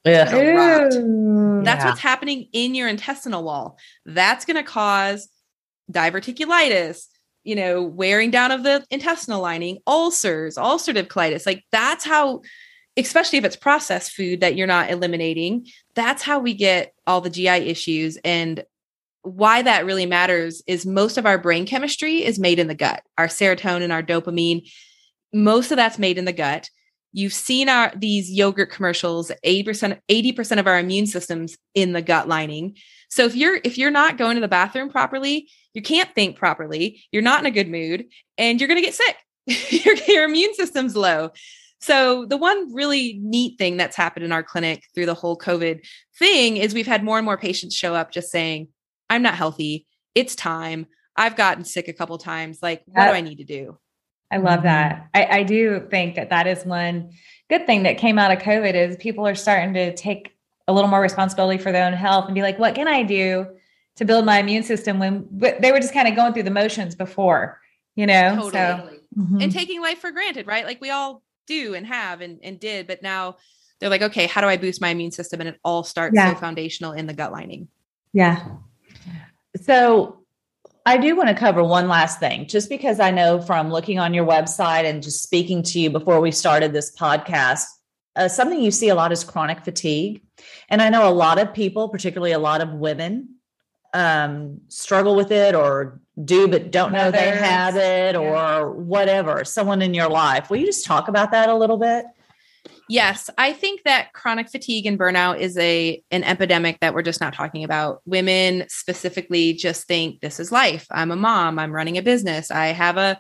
Yeah. 0.05 0.25
That's 0.25 0.97
yeah. 0.97 1.85
what's 1.85 2.01
happening 2.01 2.49
in 2.53 2.75
your 2.75 2.89
intestinal 2.89 3.43
wall. 3.43 3.79
That's 4.05 4.45
going 4.45 4.57
to 4.57 4.63
cause 4.63 5.29
diverticulitis, 5.91 7.07
you 7.45 7.57
know, 7.57 7.83
wearing 7.83 8.31
down 8.31 8.51
of 8.51 8.63
the 8.63 8.85
intestinal 8.91 9.43
lining, 9.43 9.79
ulcers, 9.87 10.57
ulcerative 10.57 11.09
colitis. 11.09 11.47
Like 11.47 11.65
that's 11.73 12.05
how, 12.05 12.43
especially 12.97 13.39
if 13.39 13.45
it's 13.45 13.57
processed 13.57 14.13
food 14.13 14.41
that 14.41 14.55
you're 14.55 14.67
not 14.67 14.91
eliminating, 14.91 15.67
that's 15.95 16.23
how 16.23 16.39
we 16.39 16.55
get 16.55 16.95
all 17.07 17.21
the 17.21 17.31
GI 17.31 17.49
issues. 17.49 18.19
And 18.25 18.65
why 19.23 19.63
that 19.63 19.87
really 19.87 20.07
matters 20.07 20.63
is 20.67 20.85
most 20.85 21.17
of 21.17 21.27
our 21.27 21.39
brain 21.39 21.67
chemistry 21.67 22.25
is 22.25 22.39
made 22.39 22.59
in 22.59 22.69
the 22.69 22.75
gut. 22.75 23.03
Our 23.19 23.29
serotonin, 23.29 23.93
our 23.93 24.03
dopamine, 24.03 24.69
most 25.33 25.71
of 25.71 25.77
that's 25.77 25.99
made 25.99 26.19
in 26.19 26.25
the 26.25 26.33
gut. 26.33 26.69
You've 27.13 27.33
seen 27.33 27.69
our 27.69 27.93
these 27.95 28.31
yogurt 28.31 28.71
commercials, 28.71 29.31
80% 29.45 30.01
80% 30.09 30.59
of 30.59 30.67
our 30.67 30.79
immune 30.79 31.07
systems 31.07 31.57
in 31.75 31.93
the 31.93 32.03
gut 32.03 32.27
lining. 32.27 32.77
So 33.11 33.25
if 33.25 33.37
you're 33.37 33.61
if 33.63 33.79
you're 33.79 33.91
not 33.91 34.17
going 34.17 34.37
to 34.37 34.41
the 34.41 34.49
bathroom 34.49 34.89
properly, 34.89 35.49
you 35.75 35.83
can't 35.83 36.13
think 36.15 36.37
properly, 36.37 37.03
you're 37.11 37.23
not 37.23 37.41
in 37.41 37.47
a 37.47 37.51
good 37.51 37.69
mood, 37.69 38.07
and 38.39 38.61
you're 38.61 38.69
going 38.69 38.81
to 38.81 38.87
get 38.87 38.95
sick. 38.95 39.17
your, 39.85 39.97
your 40.07 40.25
immune 40.25 40.55
system's 40.55 40.95
low. 40.95 41.31
So 41.81 42.27
the 42.27 42.37
one 42.37 42.73
really 42.73 43.19
neat 43.21 43.59
thing 43.59 43.77
that's 43.77 43.97
happened 43.97 44.25
in 44.25 44.31
our 44.31 44.45
clinic 44.45 44.85
through 44.95 45.07
the 45.07 45.15
whole 45.15 45.37
COVID 45.37 45.85
thing 46.17 46.57
is 46.57 46.75
we've 46.75 46.87
had 46.87 47.03
more 47.03 47.19
and 47.19 47.25
more 47.25 47.37
patients 47.37 47.75
show 47.75 47.95
up 47.95 48.13
just 48.13 48.31
saying, 48.31 48.69
"I'm 49.11 49.23
not 49.23 49.35
healthy. 49.35 49.87
It's 50.15 50.37
time. 50.37 50.87
I've 51.17 51.37
gotten 51.37 51.65
sick 51.65 51.89
a 51.89 51.93
couple 51.93 52.17
times. 52.19 52.63
Like, 52.63 52.83
what 52.87 53.07
do 53.07 53.13
I 53.13 53.21
need 53.21 53.39
to 53.39 53.45
do?" 53.45 53.79
I 54.31 54.39
love 54.39 54.63
that. 54.63 55.09
I, 55.13 55.27
I 55.27 55.43
do 55.43 55.87
think 55.91 56.15
that 56.15 56.31
that 56.31 56.47
is 56.47 56.65
one 56.65 57.11
good 57.51 57.67
thing 57.67 57.83
that 57.83 57.99
came 57.99 58.19
out 58.19 58.31
of 58.31 58.39
COVID 58.39 58.75
is 58.75 58.97
people 58.97 59.27
are 59.27 59.35
starting 59.35 59.75
to 59.75 59.95
take 59.95 60.35
a 60.69 60.73
little 60.73 60.89
more 60.89 61.03
responsibility 61.03 61.63
for 61.63 61.73
their 61.73 61.85
own 61.85 61.93
health 61.93 62.27
and 62.27 62.35
be 62.35 62.43
like, 62.43 62.59
what 62.59 62.75
can 62.75 62.89
I 62.89 63.03
do 63.03 63.47
to 63.97 64.05
build 64.05 64.25
my 64.25 64.39
immune 64.39 64.63
system 64.63 64.99
when 64.99 65.27
they 65.61 65.73
were 65.73 65.81
just 65.81 65.93
kind 65.93 66.09
of 66.09 66.17
going 66.17 66.33
through 66.33 66.45
the 66.45 66.51
motions 66.51 66.95
before, 66.95 67.61
you 67.95 68.07
know? 68.07 68.35
Totally. 68.35 68.53
So, 68.53 68.99
mm-hmm. 69.19 69.41
and 69.41 69.53
taking 69.53 69.81
life 69.81 69.99
for 69.99 70.11
granted, 70.11 70.47
right? 70.47 70.65
Like 70.65 70.81
we 70.81 70.91
all 70.91 71.23
do 71.47 71.75
and 71.75 71.87
have 71.87 72.21
and, 72.21 72.41
and 72.43 72.59
did, 72.59 72.87
but 72.87 73.03
now 73.03 73.37
they're 73.79 73.91
like, 73.91 74.03
okay, 74.03 74.27
how 74.27 74.41
do 74.41 74.47
I 74.47 74.57
boost 74.57 74.81
my 74.81 74.91
immune 74.91 75.11
system? 75.11 75.41
And 75.41 75.49
it 75.49 75.59
all 75.65 75.85
starts 75.85 76.15
yeah. 76.17 76.33
so 76.33 76.41
foundational 76.41 76.93
in 76.93 77.07
the 77.07 77.13
gut 77.13 77.33
lining. 77.33 77.69
Yeah. 78.13 78.45
So 79.61 80.21
I 80.87 80.97
do 80.97 81.15
want 81.17 81.29
to 81.29 81.35
cover 81.35 81.63
one 81.63 81.89
last 81.89 82.19
thing, 82.19 82.47
just 82.47 82.69
because 82.69 82.99
I 82.99 83.11
know 83.11 83.41
from 83.41 83.71
looking 83.71 83.99
on 83.99 84.15
your 84.15 84.27
website 84.27 84.85
and 84.85 85.03
just 85.03 85.23
speaking 85.23 85.63
to 85.65 85.81
you 85.81 85.91
before 85.91 86.21
we 86.21 86.31
started 86.31 86.73
this 86.73 86.95
podcast, 86.97 87.65
uh, 88.17 88.29
something 88.29 88.61
you 88.61 88.71
see 88.71 88.89
a 88.89 88.95
lot 88.95 89.13
is 89.13 89.25
chronic 89.25 89.65
fatigue. 89.65 90.23
And 90.69 90.83
I 90.83 90.89
know 90.89 91.09
a 91.09 91.11
lot 91.11 91.39
of 91.39 91.55
people, 91.55 91.89
particularly 91.89 92.33
a 92.33 92.39
lot 92.39 92.61
of 92.61 92.71
women, 92.71 93.37
um, 93.93 94.61
struggle 94.69 95.15
with 95.15 95.31
it 95.31 95.55
or 95.55 96.01
do 96.25 96.47
but 96.49 96.71
don't 96.71 96.93
know 96.93 97.11
they 97.11 97.31
have 97.31 97.77
it 97.77 98.17
or 98.17 98.71
whatever. 98.71 99.45
Someone 99.45 99.83
in 99.83 99.95
your 99.95 100.09
life. 100.09 100.51
Will 100.51 100.59
you 100.59 100.67
just 100.67 100.85
talk 100.85 101.09
about 101.09 101.31
that 101.31 101.49
a 101.49 101.55
little 101.55 101.79
bit? 101.79 102.05
Yes, 102.89 103.31
I 103.39 103.53
think 103.53 103.85
that 103.85 104.13
chronic 104.13 104.51
fatigue 104.51 104.87
and 104.87 104.99
burnout 104.99 105.39
is 105.39 105.57
a 105.57 106.03
an 106.11 106.25
epidemic 106.25 106.81
that 106.81 106.95
we're 106.95 107.03
just 107.03 107.21
not 107.21 107.33
talking 107.33 107.65
about. 107.65 108.03
Women 108.05 108.65
specifically 108.69 109.55
just 109.55 109.87
think 109.87 110.21
this 110.21 110.39
is 110.39 110.53
life. 110.53 110.87
I'm 110.91 111.11
a 111.11 111.17
mom, 111.17 111.59
I'm 111.59 111.73
running 111.73 111.97
a 111.97 112.03
business, 112.03 112.51
I 112.51 112.67
have 112.67 112.97
a 112.97 113.19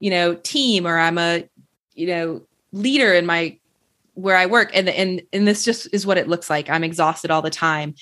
you 0.00 0.10
know 0.10 0.34
team 0.34 0.86
or 0.86 0.98
I'm 0.98 1.18
a 1.18 1.48
you 1.94 2.08
know 2.08 2.42
leader 2.72 3.14
in 3.14 3.26
my 3.26 3.58
where 4.14 4.36
I 4.36 4.46
work 4.46 4.70
and 4.74 4.88
and 4.88 5.22
and 5.32 5.48
this 5.48 5.64
just 5.64 5.88
is 5.92 6.06
what 6.06 6.18
it 6.18 6.28
looks 6.28 6.50
like. 6.50 6.68
I'm 6.68 6.84
exhausted 6.84 7.30
all 7.30 7.42
the 7.42 7.50
time. 7.50 7.94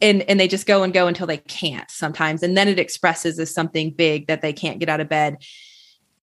And 0.00 0.22
and 0.22 0.38
they 0.38 0.48
just 0.48 0.66
go 0.66 0.82
and 0.82 0.92
go 0.92 1.06
until 1.06 1.26
they 1.26 1.38
can't 1.38 1.90
sometimes 1.90 2.42
and 2.42 2.56
then 2.56 2.68
it 2.68 2.78
expresses 2.78 3.38
as 3.38 3.54
something 3.54 3.90
big 3.90 4.26
that 4.26 4.42
they 4.42 4.52
can't 4.52 4.78
get 4.78 4.88
out 4.88 5.00
of 5.00 5.08
bed. 5.08 5.38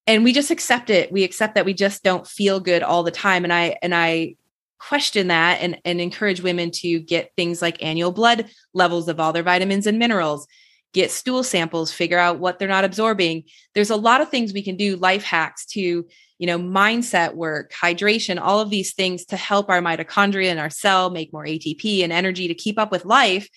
And 0.07 0.23
we 0.23 0.33
just 0.33 0.51
accept 0.51 0.89
it. 0.89 1.11
We 1.11 1.23
accept 1.23 1.55
that 1.55 1.65
we 1.65 1.73
just 1.73 2.03
don't 2.03 2.27
feel 2.27 2.59
good 2.59 2.83
all 2.83 3.03
the 3.03 3.11
time 3.11 3.43
and 3.43 3.53
I 3.53 3.77
and 3.81 3.95
I 3.95 4.35
question 4.79 5.27
that 5.27 5.61
and 5.61 5.79
and 5.85 6.01
encourage 6.01 6.41
women 6.41 6.71
to 6.71 6.99
get 6.99 7.31
things 7.35 7.61
like 7.61 7.83
annual 7.83 8.11
blood 8.11 8.49
levels 8.73 9.07
of 9.07 9.19
all 9.19 9.31
their 9.31 9.43
vitamins 9.43 9.85
and 9.85 9.99
minerals 9.99 10.47
get 10.93 11.11
stool 11.11 11.43
samples, 11.43 11.91
figure 11.91 12.17
out 12.17 12.39
what 12.39 12.59
they're 12.59 12.67
not 12.67 12.83
absorbing. 12.83 13.43
There's 13.73 13.89
a 13.89 13.95
lot 13.95 14.21
of 14.21 14.29
things 14.29 14.53
we 14.53 14.63
can 14.63 14.75
do, 14.75 14.97
life 14.97 15.23
hacks 15.23 15.65
to 15.67 16.05
you 16.41 16.47
know, 16.47 16.57
mindset 16.57 17.35
work, 17.35 17.71
hydration, 17.71 18.41
all 18.41 18.59
of 18.59 18.71
these 18.71 18.95
things 18.95 19.25
to 19.25 19.37
help 19.37 19.69
our 19.69 19.79
mitochondria 19.79 20.47
and 20.47 20.59
our 20.59 20.71
cell 20.71 21.11
make 21.11 21.31
more 21.31 21.45
ATP 21.45 22.03
and 22.03 22.11
energy 22.11 22.47
to 22.47 22.55
keep 22.55 22.79
up 22.79 22.91
with 22.91 23.05
life. 23.05 23.47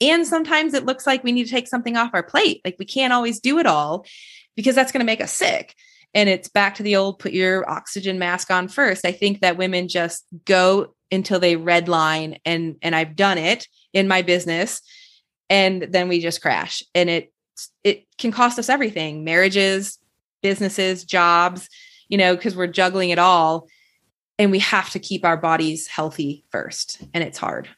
And 0.00 0.26
sometimes 0.26 0.72
it 0.72 0.86
looks 0.86 1.06
like 1.06 1.22
we 1.22 1.32
need 1.32 1.44
to 1.44 1.50
take 1.50 1.68
something 1.68 1.98
off 1.98 2.14
our 2.14 2.22
plate. 2.22 2.62
Like 2.64 2.76
we 2.78 2.86
can't 2.86 3.12
always 3.12 3.40
do 3.40 3.58
it 3.58 3.66
all 3.66 4.06
because 4.56 4.74
that's 4.74 4.90
going 4.90 5.02
to 5.02 5.06
make 5.06 5.20
us 5.20 5.34
sick. 5.34 5.74
And 6.14 6.30
it's 6.30 6.48
back 6.48 6.76
to 6.76 6.82
the 6.82 6.96
old 6.96 7.18
put 7.18 7.34
your 7.34 7.68
oxygen 7.68 8.18
mask 8.18 8.50
on 8.50 8.68
first. 8.68 9.04
I 9.04 9.12
think 9.12 9.40
that 9.40 9.58
women 9.58 9.86
just 9.86 10.24
go 10.46 10.94
until 11.12 11.40
they 11.40 11.56
redline 11.56 12.38
and 12.46 12.76
and 12.80 12.96
I've 12.96 13.16
done 13.16 13.36
it 13.36 13.68
in 13.92 14.08
my 14.08 14.22
business 14.22 14.80
and 15.50 15.82
then 15.82 16.08
we 16.08 16.20
just 16.20 16.40
crash 16.40 16.82
and 16.94 17.10
it 17.10 17.34
it 17.84 18.06
can 18.16 18.32
cost 18.32 18.58
us 18.58 18.68
everything 18.68 19.24
marriages 19.24 19.98
businesses 20.40 21.04
jobs 21.04 21.68
you 22.10 22.18
know, 22.18 22.36
because 22.36 22.54
we're 22.54 22.66
juggling 22.66 23.10
it 23.10 23.18
all. 23.18 23.68
and 24.38 24.50
we 24.50 24.58
have 24.58 24.88
to 24.90 24.98
keep 24.98 25.24
our 25.24 25.36
bodies 25.36 25.86
healthy 25.86 26.44
first. 26.50 27.02
And 27.12 27.22
it's 27.22 27.36
hard. 27.36 27.68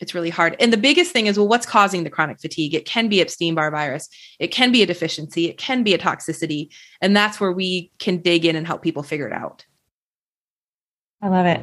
It's 0.00 0.14
really 0.14 0.30
hard. 0.30 0.56
And 0.60 0.72
the 0.72 0.78
biggest 0.78 1.12
thing 1.12 1.26
is 1.26 1.38
well, 1.38 1.48
what's 1.48 1.66
causing 1.66 2.04
the 2.04 2.10
chronic 2.10 2.40
fatigue? 2.40 2.74
It 2.74 2.84
can 2.86 3.08
be 3.08 3.20
Epstein 3.20 3.54
Barr 3.54 3.70
virus, 3.70 4.08
it 4.38 4.48
can 4.48 4.72
be 4.72 4.82
a 4.82 4.86
deficiency, 4.86 5.46
it 5.46 5.58
can 5.58 5.82
be 5.82 5.94
a 5.94 5.98
toxicity. 5.98 6.68
And 7.00 7.16
that's 7.16 7.40
where 7.40 7.52
we 7.52 7.90
can 7.98 8.18
dig 8.18 8.44
in 8.44 8.56
and 8.56 8.66
help 8.66 8.82
people 8.82 9.02
figure 9.02 9.26
it 9.26 9.32
out. 9.32 9.64
I 11.20 11.28
love 11.28 11.46
it. 11.46 11.60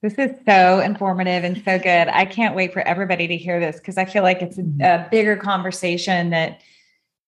This 0.00 0.14
is 0.14 0.30
so 0.46 0.80
informative 0.80 1.44
and 1.44 1.62
so 1.64 1.78
good. 1.78 2.08
I 2.08 2.24
can't 2.24 2.54
wait 2.54 2.72
for 2.72 2.80
everybody 2.80 3.26
to 3.28 3.36
hear 3.36 3.58
this 3.58 3.76
because 3.76 3.98
I 3.98 4.04
feel 4.04 4.22
like 4.22 4.42
it's 4.42 4.56
a, 4.56 4.62
a, 4.80 5.08
bigger 5.10 5.36
conversation 5.36 6.30
that 6.30 6.60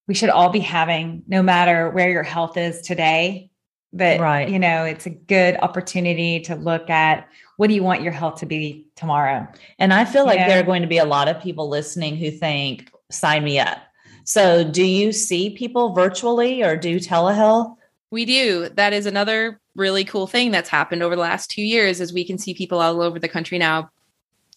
we 0.06 0.14
should 0.14 0.30
all 0.30 0.50
be 0.50 0.60
having, 0.60 1.24
no 1.26 1.42
matter 1.42 1.90
where 1.90 2.08
your 2.08 2.22
health 2.22 2.56
is 2.56 2.80
today. 2.80 3.49
But, 3.92 4.20
right. 4.20 4.48
you 4.48 4.59
know, 4.59 4.85
it's 4.85 5.07
a 5.07 5.11
good 5.11 5.57
opportunity 5.62 6.40
to 6.40 6.55
look 6.55 6.88
at 6.90 7.29
what 7.57 7.68
do 7.68 7.74
you 7.74 7.83
want 7.83 8.03
your 8.03 8.12
health 8.12 8.38
to 8.40 8.46
be 8.46 8.87
tomorrow? 8.94 9.46
And 9.79 9.92
I 9.92 10.05
feel 10.05 10.24
like 10.24 10.38
there 10.38 10.61
are 10.61 10.64
going 10.64 10.83
to 10.83 10.88
be 10.88 10.98
a 10.98 11.05
lot 11.05 11.29
of 11.29 11.42
people 11.42 11.68
listening 11.68 12.16
who 12.16 12.31
think, 12.31 12.90
sign 13.11 13.44
me 13.44 13.59
up. 13.59 13.79
So, 14.24 14.62
do 14.62 14.85
you 14.85 15.12
see 15.12 15.50
people 15.50 15.92
virtually 15.92 16.62
or 16.62 16.76
do 16.76 17.00
telehealth? 17.00 17.76
We 18.11 18.24
do. 18.24 18.68
That 18.70 18.92
is 18.92 19.07
another 19.07 19.61
really 19.74 20.05
cool 20.05 20.26
thing 20.26 20.50
that's 20.50 20.68
happened 20.68 21.03
over 21.03 21.16
the 21.16 21.22
last 21.22 21.50
two 21.50 21.62
years 21.62 22.00
is 22.00 22.12
we 22.12 22.24
can 22.24 22.38
see 22.38 22.55
people 22.55 22.81
all 22.81 23.03
over 23.03 23.18
the 23.18 23.29
country 23.29 23.59
now 23.59 23.90